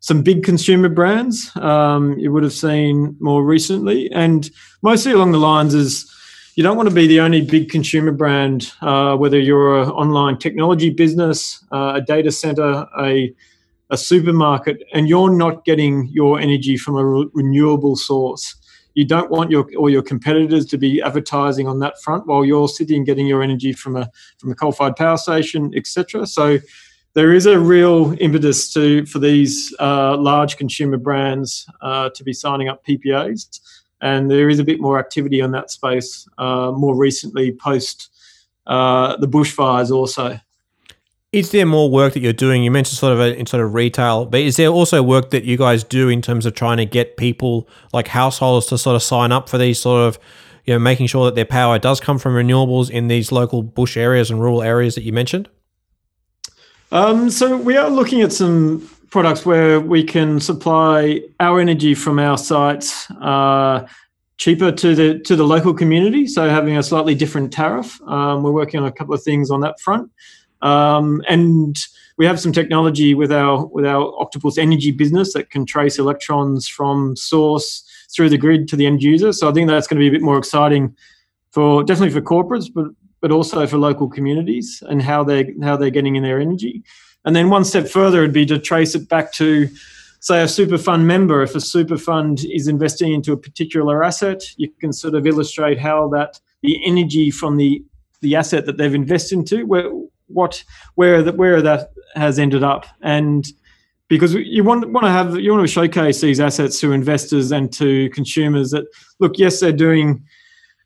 some 0.00 0.22
big 0.22 0.42
consumer 0.44 0.88
brands 0.88 1.50
um, 1.56 2.18
you 2.18 2.32
would 2.32 2.42
have 2.42 2.52
seen 2.52 3.16
more 3.20 3.44
recently, 3.44 4.10
and 4.12 4.50
mostly 4.82 5.12
along 5.12 5.32
the 5.32 5.38
lines 5.38 5.74
is 5.74 6.12
you 6.54 6.62
don't 6.62 6.76
want 6.76 6.88
to 6.88 6.94
be 6.94 7.06
the 7.06 7.20
only 7.20 7.40
big 7.40 7.70
consumer 7.70 8.12
brand, 8.12 8.72
uh, 8.80 9.16
whether 9.16 9.38
you're 9.38 9.82
an 9.82 9.90
online 9.90 10.38
technology 10.38 10.90
business, 10.90 11.64
uh, 11.72 11.92
a 11.96 12.00
data 12.00 12.32
center, 12.32 12.86
a 12.98 13.34
a 13.90 13.96
supermarket, 13.96 14.82
and 14.92 15.08
you're 15.08 15.34
not 15.34 15.64
getting 15.64 16.08
your 16.08 16.38
energy 16.38 16.76
from 16.76 16.96
a 16.96 17.04
re- 17.04 17.26
renewable 17.32 17.96
source 17.96 18.54
you 18.98 19.04
don't 19.04 19.30
want 19.30 19.48
your 19.48 19.64
or 19.76 19.90
your 19.90 20.02
competitors 20.02 20.66
to 20.66 20.76
be 20.76 21.00
advertising 21.00 21.68
on 21.68 21.78
that 21.78 22.02
front 22.02 22.26
while 22.26 22.44
you're 22.44 22.66
sitting 22.66 23.04
getting 23.04 23.28
your 23.28 23.44
energy 23.44 23.72
from 23.72 23.94
a 23.94 24.10
from 24.38 24.50
a 24.50 24.56
coal-fired 24.56 24.96
power 24.96 25.16
station, 25.16 25.72
etc. 25.76 26.26
So 26.26 26.58
there 27.18 27.32
is 27.32 27.46
a 27.46 27.58
real 27.58 28.14
impetus 28.20 28.72
to 28.72 29.04
for 29.06 29.18
these 29.18 29.74
uh, 29.80 30.16
large 30.16 30.56
consumer 30.56 30.96
brands 30.96 31.68
uh, 31.80 32.10
to 32.10 32.22
be 32.22 32.32
signing 32.32 32.68
up 32.68 32.86
PPAs, 32.86 33.58
and 34.00 34.30
there 34.30 34.48
is 34.48 34.60
a 34.60 34.64
bit 34.64 34.80
more 34.80 35.00
activity 35.00 35.42
on 35.42 35.50
that 35.50 35.68
space 35.68 36.28
uh, 36.38 36.70
more 36.70 36.94
recently 36.94 37.50
post 37.50 38.10
uh, 38.68 39.16
the 39.16 39.26
bushfires 39.26 39.90
also. 39.90 40.38
Is 41.32 41.50
there 41.50 41.66
more 41.66 41.90
work 41.90 42.14
that 42.14 42.20
you're 42.20 42.32
doing? 42.32 42.62
You 42.62 42.70
mentioned 42.70 42.98
sort 42.98 43.14
of 43.14 43.18
a, 43.18 43.36
in 43.36 43.46
sort 43.46 43.64
of 43.64 43.74
retail, 43.74 44.24
but 44.24 44.40
is 44.40 44.54
there 44.54 44.68
also 44.68 45.02
work 45.02 45.30
that 45.30 45.42
you 45.42 45.56
guys 45.56 45.82
do 45.82 46.08
in 46.08 46.22
terms 46.22 46.46
of 46.46 46.54
trying 46.54 46.76
to 46.76 46.86
get 46.86 47.16
people 47.16 47.68
like 47.92 48.06
households 48.06 48.66
to 48.66 48.78
sort 48.78 48.94
of 48.94 49.02
sign 49.02 49.32
up 49.32 49.48
for 49.48 49.58
these 49.58 49.80
sort 49.80 50.06
of, 50.06 50.20
you 50.66 50.72
know, 50.72 50.78
making 50.78 51.08
sure 51.08 51.24
that 51.24 51.34
their 51.34 51.44
power 51.44 51.80
does 51.80 51.98
come 51.98 52.20
from 52.20 52.34
renewables 52.34 52.88
in 52.88 53.08
these 53.08 53.32
local 53.32 53.64
bush 53.64 53.96
areas 53.96 54.30
and 54.30 54.40
rural 54.40 54.62
areas 54.62 54.94
that 54.94 55.02
you 55.02 55.12
mentioned? 55.12 55.48
Um, 56.90 57.28
so 57.30 57.56
we 57.56 57.76
are 57.76 57.90
looking 57.90 58.22
at 58.22 58.32
some 58.32 58.88
products 59.10 59.44
where 59.44 59.80
we 59.80 60.02
can 60.02 60.40
supply 60.40 61.20
our 61.40 61.60
energy 61.60 61.94
from 61.94 62.18
our 62.18 62.38
sites 62.38 63.10
uh, 63.20 63.86
cheaper 64.38 64.72
to 64.72 64.94
the 64.94 65.18
to 65.20 65.36
the 65.36 65.44
local 65.44 65.74
community. 65.74 66.26
So 66.26 66.48
having 66.48 66.76
a 66.76 66.82
slightly 66.82 67.14
different 67.14 67.52
tariff. 67.52 68.00
Um, 68.02 68.42
we're 68.42 68.52
working 68.52 68.80
on 68.80 68.86
a 68.86 68.92
couple 68.92 69.14
of 69.14 69.22
things 69.22 69.50
on 69.50 69.60
that 69.60 69.80
front. 69.80 70.10
Um, 70.62 71.22
and 71.28 71.76
we 72.16 72.26
have 72.26 72.40
some 72.40 72.52
technology 72.52 73.14
with 73.14 73.32
our 73.32 73.66
with 73.66 73.84
our 73.84 74.12
Octopus 74.20 74.56
Energy 74.56 74.90
business 74.90 75.34
that 75.34 75.50
can 75.50 75.66
trace 75.66 75.98
electrons 75.98 76.66
from 76.66 77.16
source 77.16 77.84
through 78.14 78.30
the 78.30 78.38
grid 78.38 78.66
to 78.68 78.76
the 78.76 78.86
end 78.86 79.02
user. 79.02 79.32
So 79.32 79.48
I 79.48 79.52
think 79.52 79.68
that's 79.68 79.86
going 79.86 80.00
to 80.00 80.02
be 80.02 80.08
a 80.08 80.18
bit 80.18 80.22
more 80.22 80.38
exciting 80.38 80.96
for 81.50 81.84
definitely 81.84 82.14
for 82.14 82.22
corporates, 82.22 82.70
but 82.72 82.86
but 83.20 83.32
also 83.32 83.66
for 83.66 83.78
local 83.78 84.08
communities 84.08 84.82
and 84.88 85.02
how 85.02 85.24
they're 85.24 85.46
how 85.62 85.76
they're 85.76 85.90
getting 85.90 86.16
in 86.16 86.22
their 86.22 86.40
energy. 86.40 86.82
And 87.24 87.34
then 87.34 87.50
one 87.50 87.64
step 87.64 87.88
further 87.88 88.20
would 88.20 88.32
be 88.32 88.46
to 88.46 88.58
trace 88.58 88.94
it 88.94 89.08
back 89.08 89.32
to 89.34 89.68
say 90.20 90.42
a 90.42 90.48
super 90.48 90.78
fund 90.78 91.06
member. 91.06 91.42
If 91.42 91.54
a 91.54 91.60
super 91.60 91.98
fund 91.98 92.44
is 92.50 92.68
investing 92.68 93.12
into 93.12 93.32
a 93.32 93.36
particular 93.36 94.02
asset, 94.02 94.42
you 94.56 94.70
can 94.80 94.92
sort 94.92 95.14
of 95.14 95.26
illustrate 95.26 95.78
how 95.78 96.08
that 96.08 96.40
the 96.62 96.84
energy 96.84 97.30
from 97.30 97.56
the 97.56 97.84
the 98.20 98.34
asset 98.34 98.66
that 98.66 98.78
they've 98.78 98.94
invested 98.94 99.38
into, 99.38 99.64
where 99.66 99.90
what 100.28 100.64
where 100.94 101.22
that 101.22 101.36
where 101.36 101.62
that 101.62 101.90
has 102.14 102.38
ended 102.38 102.62
up 102.62 102.86
and 103.02 103.48
because 104.08 104.34
you 104.34 104.64
want 104.64 104.90
want 104.90 105.04
to 105.04 105.10
have 105.10 105.38
you 105.38 105.52
want 105.52 105.62
to 105.62 105.72
showcase 105.72 106.20
these 106.20 106.40
assets 106.40 106.80
to 106.80 106.92
investors 106.92 107.52
and 107.52 107.72
to 107.72 108.08
consumers 108.10 108.70
that 108.70 108.84
look 109.20 109.38
yes 109.38 109.60
they're 109.60 109.72
doing 109.72 110.22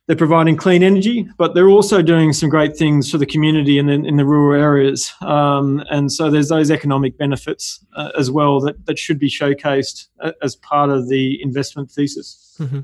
they're 0.07 0.17
providing 0.17 0.57
clean 0.57 0.83
energy 0.83 1.29
but 1.39 1.55
they're 1.55 1.69
also 1.69 2.03
doing 2.03 2.33
some 2.33 2.49
great 2.49 2.77
things 2.77 3.11
for 3.11 3.19
the 3.19 3.27
community 3.27 3.79
and 3.79 3.91
in, 3.91 4.05
in 4.05 4.17
the 4.17 4.25
rural 4.25 4.61
areas 4.61 5.13
um, 5.23 5.83
and 5.91 6.11
so 6.11 6.31
there's 6.31 6.49
those 6.49 6.71
economic 6.71 7.17
benefits 7.19 7.85
uh, 7.95 8.11
as 8.19 8.31
well 8.31 8.61
that, 8.61 8.85
that 8.87 8.99
should 8.99 9.19
be 9.19 9.29
showcased 9.29 10.09
uh, 10.21 10.33
as 10.43 10.57
part 10.57 10.91
of 10.91 11.09
the 11.09 11.41
investment 11.43 11.91
thesis 11.91 12.57
mm-hmm. 12.59 12.81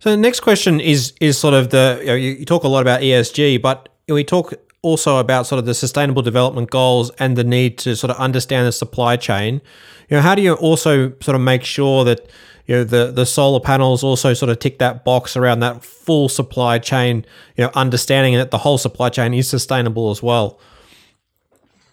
So 0.00 0.10
the 0.10 0.18
next 0.18 0.40
question 0.40 0.80
is 0.80 1.14
is 1.18 1.38
sort 1.38 1.54
of 1.54 1.70
the 1.70 1.96
you, 2.00 2.06
know, 2.06 2.14
you 2.14 2.44
talk 2.44 2.64
a 2.64 2.68
lot 2.68 2.82
about 2.82 3.00
ESG, 3.00 3.62
but 3.62 3.88
we 4.06 4.22
talk 4.22 4.52
also 4.82 5.16
about 5.16 5.46
sort 5.46 5.58
of 5.58 5.64
the 5.64 5.72
sustainable 5.72 6.20
development 6.20 6.70
goals 6.70 7.10
and 7.18 7.36
the 7.36 7.42
need 7.42 7.78
to 7.78 7.96
sort 7.96 8.10
of 8.10 8.18
understand 8.18 8.66
the 8.66 8.72
supply 8.72 9.16
chain. 9.16 9.62
You 10.10 10.18
know, 10.18 10.20
how 10.20 10.34
do 10.34 10.42
you 10.42 10.52
also 10.54 11.14
sort 11.20 11.34
of 11.34 11.40
make 11.40 11.64
sure 11.64 12.04
that 12.04 12.28
you 12.66 12.76
know 12.76 12.84
the 12.84 13.12
the 13.12 13.26
solar 13.26 13.60
panels 13.60 14.02
also 14.02 14.34
sort 14.34 14.50
of 14.50 14.58
tick 14.58 14.78
that 14.78 15.04
box 15.04 15.36
around 15.36 15.60
that 15.60 15.84
full 15.84 16.28
supply 16.28 16.78
chain, 16.78 17.24
you 17.56 17.64
know, 17.64 17.70
understanding 17.74 18.34
that 18.34 18.50
the 18.50 18.58
whole 18.58 18.78
supply 18.78 19.08
chain 19.08 19.34
is 19.34 19.48
sustainable 19.48 20.10
as 20.10 20.22
well. 20.22 20.58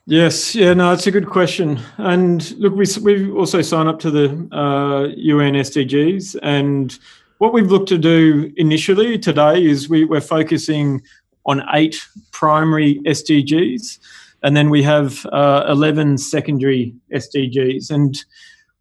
Yes, 0.05 0.55
yeah, 0.55 0.73
no, 0.73 0.91
it's 0.93 1.07
a 1.07 1.11
good 1.11 1.29
question. 1.29 1.79
And 1.97 2.51
look, 2.57 2.73
we 2.73 2.85
we 3.01 3.31
also 3.31 3.61
sign 3.61 3.87
up 3.87 3.99
to 3.99 4.11
the 4.11 4.29
uh, 4.51 5.13
UN 5.15 5.53
SDGs, 5.53 6.37
and 6.41 6.97
what 7.37 7.53
we've 7.53 7.71
looked 7.71 7.89
to 7.89 7.97
do 7.97 8.53
initially 8.57 9.17
today 9.17 9.65
is 9.65 9.89
we, 9.89 10.05
we're 10.05 10.21
focusing 10.21 11.01
on 11.47 11.63
eight 11.73 11.99
primary 12.31 12.99
SDGs, 13.05 13.97
and 14.43 14.55
then 14.55 14.69
we 14.69 14.83
have 14.83 15.25
uh, 15.27 15.65
11 15.67 16.19
secondary 16.19 16.93
SDGs. 17.11 17.89
And 17.89 18.23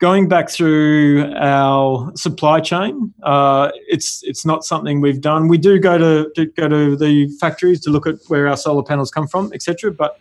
going 0.01 0.29
back 0.29 0.51
through 0.51 1.33
our 1.37 2.11
supply 2.17 2.59
chain, 2.61 3.13
uh, 3.23 3.71
it's 3.87 4.23
it's 4.25 4.45
not 4.45 4.65
something 4.65 5.01
we've 5.01 5.21
done. 5.21 5.47
We 5.47 5.59
do 5.59 5.79
go 5.79 5.99
to, 5.99 6.31
to, 6.35 6.47
go 6.47 6.69
to 6.69 6.97
the 6.97 7.29
factories 7.39 7.81
to 7.83 7.91
look 7.91 8.07
at 8.07 8.17
where 8.29 8.49
our 8.49 8.57
solar 8.57 8.83
panels 8.83 9.11
come 9.11 9.29
from, 9.29 9.53
etc. 9.53 9.93
But 9.93 10.19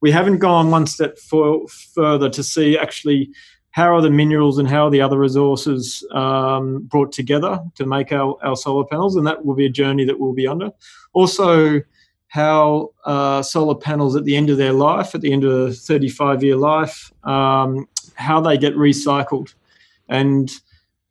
we 0.00 0.10
haven't 0.10 0.38
gone 0.38 0.70
one 0.70 0.86
step 0.86 1.18
for, 1.18 1.66
further 1.68 2.28
to 2.30 2.42
see 2.42 2.78
actually 2.78 3.30
how 3.70 3.94
are 3.94 4.02
the 4.02 4.10
minerals 4.10 4.58
and 4.58 4.68
how 4.68 4.86
are 4.86 4.90
the 4.90 5.00
other 5.00 5.18
resources 5.18 6.06
um, 6.12 6.80
brought 6.84 7.12
together 7.12 7.58
to 7.74 7.84
make 7.84 8.12
our, 8.12 8.36
our 8.42 8.56
solar 8.56 8.84
panels, 8.84 9.16
and 9.16 9.26
that 9.26 9.44
will 9.44 9.54
be 9.54 9.66
a 9.66 9.70
journey 9.70 10.04
that 10.04 10.18
we'll 10.18 10.32
be 10.32 10.46
under. 10.46 10.70
Also, 11.12 11.80
how 12.28 12.90
uh, 13.04 13.42
solar 13.42 13.74
panels 13.74 14.16
at 14.16 14.24
the 14.24 14.36
end 14.36 14.50
of 14.50 14.58
their 14.58 14.72
life, 14.72 15.14
at 15.14 15.20
the 15.22 15.32
end 15.32 15.44
of 15.44 15.52
a 15.52 15.72
35 15.72 16.42
year 16.42 16.56
life, 16.56 17.12
um, 17.24 17.86
how 18.16 18.40
they 18.40 18.58
get 18.58 18.74
recycled. 18.74 19.54
And 20.08 20.50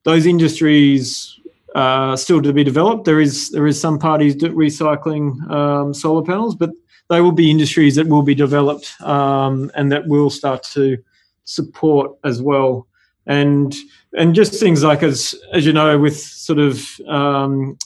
those 0.03 0.25
industries 0.25 1.39
uh, 1.75 2.15
still 2.15 2.41
to 2.41 2.53
be 2.53 2.63
developed. 2.63 3.05
There 3.05 3.19
is 3.19 3.49
there 3.51 3.67
is 3.67 3.79
some 3.79 3.99
parties 3.99 4.35
recycling 4.35 5.49
um, 5.51 5.93
solar 5.93 6.23
panels, 6.23 6.55
but 6.55 6.71
they 7.09 7.21
will 7.21 7.33
be 7.33 7.51
industries 7.51 7.95
that 7.95 8.07
will 8.07 8.23
be 8.23 8.33
developed 8.33 8.99
um, 9.01 9.69
and 9.75 9.91
that 9.91 10.07
will 10.07 10.29
start 10.29 10.63
to 10.63 10.97
support 11.43 12.17
as 12.23 12.41
well. 12.41 12.87
And 13.27 13.75
and 14.17 14.33
just 14.33 14.59
things 14.59 14.83
like 14.83 15.03
as 15.03 15.35
as 15.51 15.65
you 15.65 15.73
know, 15.73 15.99
with 15.99 16.17
sort 16.17 16.59
of 16.59 16.87
um, 17.07 17.77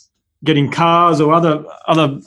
getting 0.43 0.69
cars 0.69 1.19
or 1.19 1.33
other 1.33 1.63
other 1.87 2.21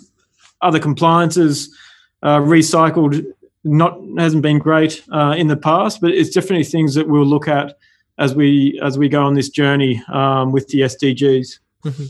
other 0.63 0.81
compliances 0.81 1.75
uh, 2.23 2.39
recycled 2.39 3.25
not 3.65 3.99
hasn't 4.19 4.43
been 4.43 4.59
great 4.59 5.03
uh, 5.13 5.35
in 5.37 5.49
the 5.49 5.57
past, 5.57 6.01
but 6.01 6.11
it's 6.11 6.31
definitely 6.31 6.65
things 6.65 6.95
that 6.95 7.09
we'll 7.09 7.27
look 7.27 7.49
at 7.49 7.79
as 8.19 8.35
we 8.35 8.81
as 8.83 8.99
we 8.99 9.09
go 9.09 9.25
on 9.25 9.35
this 9.35 9.49
journey 9.49 10.03
um, 10.13 10.53
with 10.53 10.69
the 10.69 10.81
SDGs. 10.81 11.59
Mm-hmm. 11.85 12.05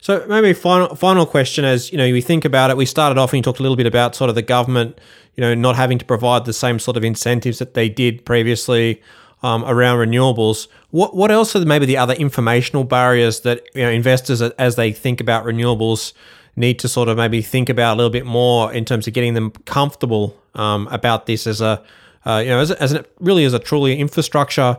So 0.00 0.24
maybe 0.28 0.52
final 0.52 0.94
final 0.94 1.26
question 1.26 1.64
as 1.64 1.92
you 1.92 1.98
know 1.98 2.04
we 2.04 2.20
think 2.20 2.44
about 2.44 2.70
it. 2.70 2.76
We 2.76 2.86
started 2.86 3.18
off 3.18 3.32
and 3.32 3.38
you 3.38 3.42
talked 3.42 3.60
a 3.60 3.62
little 3.62 3.76
bit 3.76 3.86
about 3.86 4.14
sort 4.14 4.28
of 4.28 4.34
the 4.34 4.42
government, 4.42 5.00
you 5.36 5.40
know, 5.40 5.54
not 5.54 5.76
having 5.76 5.98
to 5.98 6.04
provide 6.04 6.44
the 6.44 6.52
same 6.52 6.78
sort 6.78 6.96
of 6.96 7.04
incentives 7.04 7.58
that 7.58 7.74
they 7.74 7.88
did 7.88 8.24
previously 8.24 9.00
um, 9.42 9.64
around 9.64 9.98
renewables. 9.98 10.68
What 10.90 11.14
what 11.14 11.30
else 11.30 11.54
are 11.56 11.64
maybe 11.64 11.86
the 11.86 11.96
other 11.96 12.14
informational 12.14 12.84
barriers 12.84 13.40
that 13.40 13.62
you 13.74 13.82
know 13.82 13.90
investors 13.90 14.42
as 14.42 14.76
they 14.76 14.92
think 14.92 15.20
about 15.20 15.44
renewables 15.44 16.12
need 16.56 16.78
to 16.80 16.88
sort 16.88 17.08
of 17.08 17.16
maybe 17.16 17.40
think 17.40 17.68
about 17.68 17.94
a 17.94 17.96
little 17.96 18.10
bit 18.10 18.26
more 18.26 18.72
in 18.72 18.84
terms 18.84 19.06
of 19.06 19.14
getting 19.14 19.34
them 19.34 19.50
comfortable 19.64 20.36
um, 20.54 20.88
about 20.88 21.26
this 21.26 21.46
as 21.46 21.60
a 21.60 21.82
uh, 22.26 22.38
you 22.44 22.50
know 22.50 22.60
as, 22.60 22.70
as 22.70 22.92
a, 22.92 23.04
really 23.20 23.44
as 23.44 23.54
a 23.54 23.58
truly 23.58 23.98
infrastructure 23.98 24.76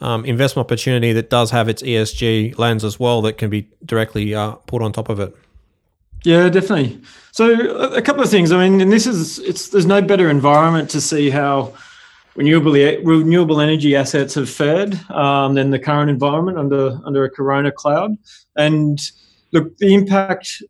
um, 0.00 0.24
investment 0.24 0.66
opportunity 0.66 1.12
that 1.12 1.30
does 1.30 1.50
have 1.50 1.68
its 1.68 1.82
ESG 1.82 2.58
lens 2.58 2.84
as 2.84 3.00
well 3.00 3.22
that 3.22 3.38
can 3.38 3.50
be 3.50 3.68
directly 3.84 4.34
uh, 4.34 4.52
put 4.66 4.82
on 4.82 4.92
top 4.92 5.08
of 5.08 5.20
it. 5.20 5.34
Yeah, 6.22 6.48
definitely. 6.48 7.00
So 7.32 7.52
a 7.92 8.02
couple 8.02 8.22
of 8.22 8.30
things. 8.30 8.50
I 8.50 8.58
mean, 8.58 8.80
and 8.80 8.92
this 8.92 9.06
is 9.06 9.38
it's 9.38 9.68
there's 9.68 9.86
no 9.86 10.02
better 10.02 10.28
environment 10.28 10.90
to 10.90 11.00
see 11.00 11.30
how 11.30 11.72
renewable 12.34 12.72
renewable 12.72 13.60
energy 13.60 13.94
assets 13.94 14.34
have 14.34 14.50
fared 14.50 14.98
um, 15.10 15.54
than 15.54 15.70
the 15.70 15.78
current 15.78 16.10
environment 16.10 16.58
under 16.58 16.98
under 17.04 17.24
a 17.24 17.30
Corona 17.30 17.70
cloud. 17.70 18.16
And 18.56 18.98
look, 19.52 19.76
the 19.78 19.94
impact 19.94 20.62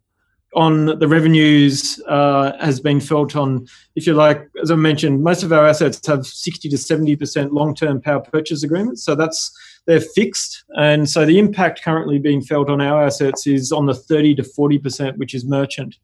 on 0.55 0.99
the 0.99 1.09
revenues 1.09 2.01
uh, 2.09 2.53
has 2.59 2.81
been 2.81 3.01
felt 3.01 3.37
on, 3.37 3.67
if 3.95 4.07
you 4.07 4.15
like, 4.15 4.49
as 4.63 4.71
I 4.71 4.77
mentioned, 4.77 5.23
most 5.23 5.43
of 5.43 5.53
our 5.53 5.67
assets 5.67 6.05
have 6.07 6.27
60 6.27 6.69
to 6.69 6.77
70% 6.77 7.53
long 7.53 7.75
term 7.75 8.01
power 8.01 8.21
purchase 8.21 8.63
agreements. 8.63 9.05
So 9.05 9.15
that's 9.15 9.53
they're 9.87 10.01
fixed. 10.01 10.65
And 10.77 11.09
so 11.09 11.25
the 11.25 11.39
impact 11.39 11.83
currently 11.83 12.19
being 12.19 12.43
felt 12.43 12.69
on 12.69 12.81
our 12.81 13.05
assets 13.05 13.47
is 13.47 13.73
on 13.73 13.87
the 13.87 13.95
30 13.95 14.35
to 14.37 14.43
40%, 14.43 15.17
which 15.17 15.35
is 15.35 15.45
merchant. 15.45 15.97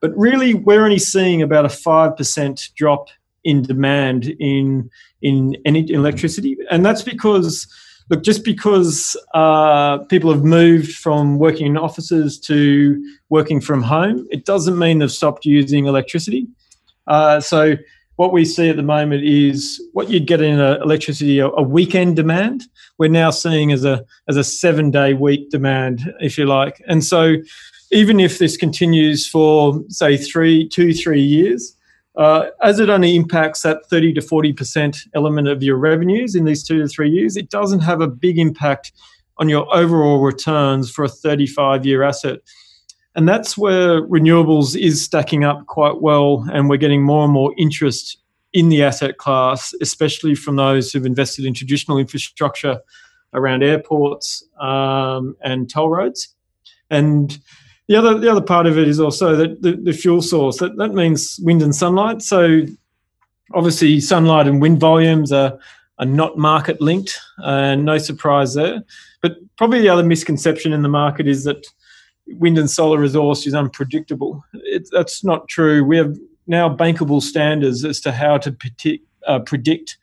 But 0.00 0.16
really, 0.16 0.54
we're 0.54 0.84
only 0.84 0.98
seeing 0.98 1.42
about 1.42 1.64
a 1.64 1.68
5% 1.68 2.74
drop 2.74 3.08
in 3.44 3.62
demand 3.62 4.26
in, 4.40 4.90
in, 5.22 5.54
in 5.64 5.76
electricity. 5.76 6.56
And 6.70 6.84
that's 6.84 7.02
because 7.02 7.66
look, 8.08 8.22
just 8.22 8.44
because 8.44 9.16
uh, 9.34 9.98
people 10.04 10.32
have 10.32 10.44
moved 10.44 10.92
from 10.92 11.38
working 11.38 11.66
in 11.66 11.76
offices 11.76 12.38
to 12.40 13.02
working 13.28 13.60
from 13.60 13.82
home, 13.82 14.26
it 14.30 14.44
doesn't 14.44 14.78
mean 14.78 14.98
they've 14.98 15.10
stopped 15.10 15.44
using 15.44 15.86
electricity. 15.86 16.46
Uh, 17.06 17.40
so 17.40 17.76
what 18.16 18.32
we 18.32 18.44
see 18.44 18.68
at 18.68 18.76
the 18.76 18.82
moment 18.82 19.24
is 19.24 19.82
what 19.92 20.10
you'd 20.10 20.26
get 20.26 20.40
in 20.40 20.60
a 20.60 20.80
electricity 20.82 21.38
a, 21.38 21.48
a 21.48 21.62
weekend 21.62 22.16
demand. 22.16 22.64
We're 22.98 23.10
now 23.10 23.30
seeing 23.30 23.72
as 23.72 23.84
a 23.84 24.04
as 24.28 24.36
a 24.36 24.44
seven 24.44 24.90
day 24.90 25.14
week 25.14 25.50
demand, 25.50 26.12
if 26.20 26.38
you 26.38 26.46
like. 26.46 26.82
And 26.86 27.02
so, 27.04 27.36
even 27.90 28.20
if 28.20 28.38
this 28.38 28.56
continues 28.56 29.26
for 29.26 29.82
say 29.88 30.16
three, 30.16 30.68
two, 30.68 30.92
three 30.92 31.22
years, 31.22 31.76
uh, 32.16 32.46
as 32.62 32.78
it 32.78 32.90
only 32.90 33.16
impacts 33.16 33.62
that 33.62 33.86
30 33.88 34.14
to 34.14 34.20
40% 34.20 35.08
element 35.14 35.48
of 35.48 35.62
your 35.62 35.76
revenues 35.76 36.34
in 36.34 36.44
these 36.44 36.62
two 36.62 36.78
to 36.80 36.88
three 36.88 37.10
years, 37.10 37.36
it 37.36 37.48
doesn't 37.48 37.80
have 37.80 38.00
a 38.00 38.08
big 38.08 38.38
impact 38.38 38.92
on 39.38 39.48
your 39.48 39.72
overall 39.74 40.20
returns 40.20 40.90
for 40.90 41.04
a 41.04 41.08
35 41.08 41.86
year 41.86 42.02
asset. 42.02 42.40
And 43.14 43.28
that's 43.28 43.58
where 43.58 44.02
renewables 44.02 44.78
is 44.78 45.02
stacking 45.02 45.44
up 45.44 45.66
quite 45.66 46.00
well, 46.00 46.46
and 46.52 46.68
we're 46.68 46.76
getting 46.78 47.02
more 47.02 47.24
and 47.24 47.32
more 47.32 47.54
interest 47.58 48.18
in 48.52 48.68
the 48.68 48.82
asset 48.82 49.18
class, 49.18 49.74
especially 49.80 50.34
from 50.34 50.56
those 50.56 50.92
who've 50.92 51.06
invested 51.06 51.44
in 51.44 51.54
traditional 51.54 51.98
infrastructure 51.98 52.80
around 53.34 53.62
airports 53.62 54.44
um, 54.60 55.34
and 55.42 55.70
toll 55.70 55.90
roads. 55.90 56.34
And 56.90 57.38
the 57.92 57.98
other 57.98 58.18
the 58.18 58.30
other 58.30 58.40
part 58.40 58.66
of 58.66 58.78
it 58.78 58.88
is 58.88 58.98
also 58.98 59.36
that 59.36 59.60
the, 59.60 59.72
the 59.72 59.92
fuel 59.92 60.22
source 60.22 60.56
that 60.58 60.76
that 60.78 60.94
means 60.94 61.38
wind 61.42 61.60
and 61.60 61.74
sunlight. 61.74 62.22
So 62.22 62.62
obviously, 63.52 64.00
sunlight 64.00 64.46
and 64.46 64.62
wind 64.62 64.80
volumes 64.80 65.30
are 65.30 65.58
are 65.98 66.06
not 66.06 66.38
market 66.38 66.80
linked, 66.80 67.20
and 67.38 67.84
no 67.84 67.98
surprise 67.98 68.54
there. 68.54 68.82
But 69.20 69.36
probably 69.58 69.80
the 69.80 69.90
other 69.90 70.02
misconception 70.02 70.72
in 70.72 70.80
the 70.80 70.88
market 70.88 71.28
is 71.28 71.44
that 71.44 71.66
wind 72.26 72.56
and 72.56 72.70
solar 72.70 72.98
resource 72.98 73.46
is 73.46 73.54
unpredictable. 73.54 74.42
It, 74.54 74.88
that's 74.90 75.22
not 75.22 75.48
true. 75.48 75.84
We 75.84 75.98
have 75.98 76.16
now 76.46 76.74
bankable 76.74 77.20
standards 77.20 77.84
as 77.84 78.00
to 78.00 78.10
how 78.10 78.38
to 78.38 78.52
predict, 78.52 79.06
uh, 79.26 79.40
predict 79.40 79.98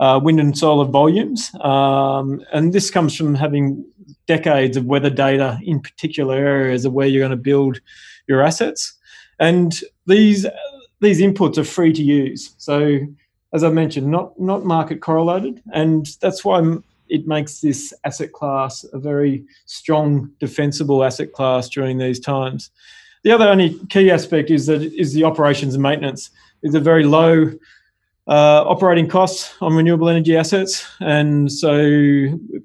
uh, 0.00 0.18
wind 0.20 0.40
and 0.40 0.58
solar 0.58 0.86
volumes, 0.86 1.54
um, 1.60 2.44
and 2.52 2.72
this 2.72 2.90
comes 2.90 3.16
from 3.16 3.36
having 3.36 3.84
decades 4.26 4.76
of 4.76 4.84
weather 4.84 5.10
data 5.10 5.58
in 5.62 5.80
particular 5.80 6.34
areas 6.34 6.84
of 6.84 6.92
where 6.92 7.06
you're 7.06 7.20
going 7.20 7.30
to 7.30 7.36
build 7.36 7.80
your 8.26 8.42
assets. 8.42 8.94
And 9.38 9.78
these 10.06 10.46
these 11.00 11.20
inputs 11.20 11.58
are 11.58 11.64
free 11.64 11.92
to 11.92 12.02
use. 12.02 12.54
So 12.58 12.98
as 13.52 13.64
I 13.64 13.70
mentioned, 13.70 14.10
not 14.10 14.38
not 14.38 14.64
market 14.64 15.00
correlated, 15.00 15.62
and 15.72 16.06
that's 16.20 16.44
why 16.44 16.78
it 17.08 17.26
makes 17.26 17.60
this 17.60 17.94
asset 18.04 18.32
class 18.32 18.84
a 18.92 18.98
very 18.98 19.44
strong, 19.64 20.30
defensible 20.40 21.02
asset 21.02 21.32
class 21.32 21.68
during 21.68 21.98
these 21.98 22.20
times. 22.20 22.70
The 23.24 23.32
other 23.32 23.48
only 23.48 23.78
key 23.86 24.10
aspect 24.10 24.50
is 24.50 24.66
that 24.66 24.82
is 24.82 25.12
the 25.12 25.24
operations 25.24 25.74
and 25.74 25.82
maintenance. 25.82 26.30
is 26.62 26.74
a 26.74 26.80
very 26.80 27.04
low 27.04 27.52
uh, 28.28 28.62
operating 28.66 29.08
costs 29.08 29.54
on 29.60 29.74
renewable 29.74 30.08
energy 30.08 30.36
assets, 30.36 30.86
and 31.00 31.50
so 31.50 31.78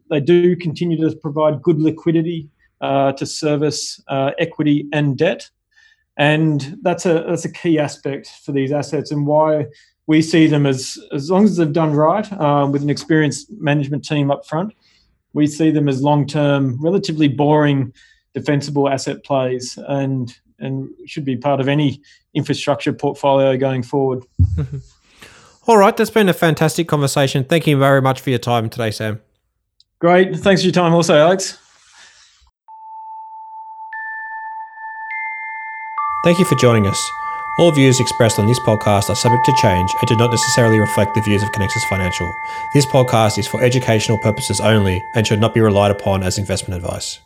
they 0.10 0.20
do 0.20 0.56
continue 0.56 0.98
to 0.98 1.16
provide 1.18 1.62
good 1.62 1.80
liquidity 1.80 2.50
uh, 2.82 3.14
to 3.14 3.26
service 3.26 4.02
uh, 4.10 4.32
equity 4.40 4.88
and 4.92 5.18
debt, 5.18 5.50
and 6.18 6.78
that's 6.82 7.06
a 7.06 7.26
that's 7.28 7.46
a 7.46 7.52
key 7.52 7.80
aspect 7.80 8.28
for 8.44 8.52
these 8.52 8.72
assets 8.72 9.12
and 9.12 9.26
why 9.26 9.66
we 10.08 10.22
see 10.22 10.48
them 10.48 10.66
as 10.66 10.98
as 11.14 11.30
long 11.30 11.46
as 11.46 11.58
they've 11.58 11.72
done 11.72 11.94
right 11.94 12.32
um, 12.34 12.72
with 12.72 12.84
an 12.84 12.90
experienced 12.90 13.50
management 13.52 14.04
team 14.04 14.32
up 14.32 14.46
front, 14.46 14.74
we 15.34 15.48
see 15.48 15.72
them 15.72 15.88
as 15.88 16.02
long 16.02 16.28
term, 16.28 16.78
relatively 16.82 17.28
boring 17.28 17.94
defensible 18.34 18.90
asset 18.90 19.24
plays 19.24 19.78
and 19.88 20.38
and 20.60 20.90
should 21.06 21.26
be 21.26 21.36
part 21.36 21.60
of 21.60 21.68
any 21.68 22.02
infrastructure 22.34 22.94
portfolio 22.94 23.58
going 23.58 23.84
forward. 23.84 24.24
All 25.66 25.78
right, 25.78 25.96
that's 25.96 26.10
been 26.10 26.28
a 26.28 26.34
fantastic 26.34 26.88
conversation. 26.88 27.46
Thank 27.46 27.68
you 27.68 27.78
very 27.78 28.02
much 28.02 28.20
for 28.20 28.30
your 28.30 28.40
time 28.40 28.70
today, 28.70 28.92
Sam. 28.92 29.22
Great. 30.00 30.36
Thanks 30.36 30.62
for 30.62 30.66
your 30.66 30.74
time 30.74 30.94
also, 30.94 31.16
Alex. 31.16 31.58
Thank 36.26 36.40
you 36.40 36.46
for 36.46 36.56
joining 36.56 36.88
us. 36.88 37.12
All 37.58 37.72
views 37.72 38.00
expressed 38.00 38.40
on 38.40 38.48
this 38.48 38.60
podcast 38.60 39.10
are 39.10 39.16
subject 39.16 39.46
to 39.46 39.54
change 39.62 39.90
and 40.02 40.08
do 40.08 40.16
not 40.16 40.32
necessarily 40.32 40.80
reflect 40.80 41.14
the 41.14 41.22
views 41.22 41.44
of 41.44 41.52
Conexus 41.52 41.88
Financial. 41.88 42.34
This 42.74 42.86
podcast 42.86 43.38
is 43.38 43.48
for 43.48 43.62
educational 43.64 44.18
purposes 44.18 44.60
only 44.60 45.02
and 45.16 45.26
should 45.26 45.40
not 45.40 45.54
be 45.54 45.62
relied 45.62 45.92
upon 45.92 46.24
as 46.24 46.38
investment 46.38 46.84
advice. 46.84 47.20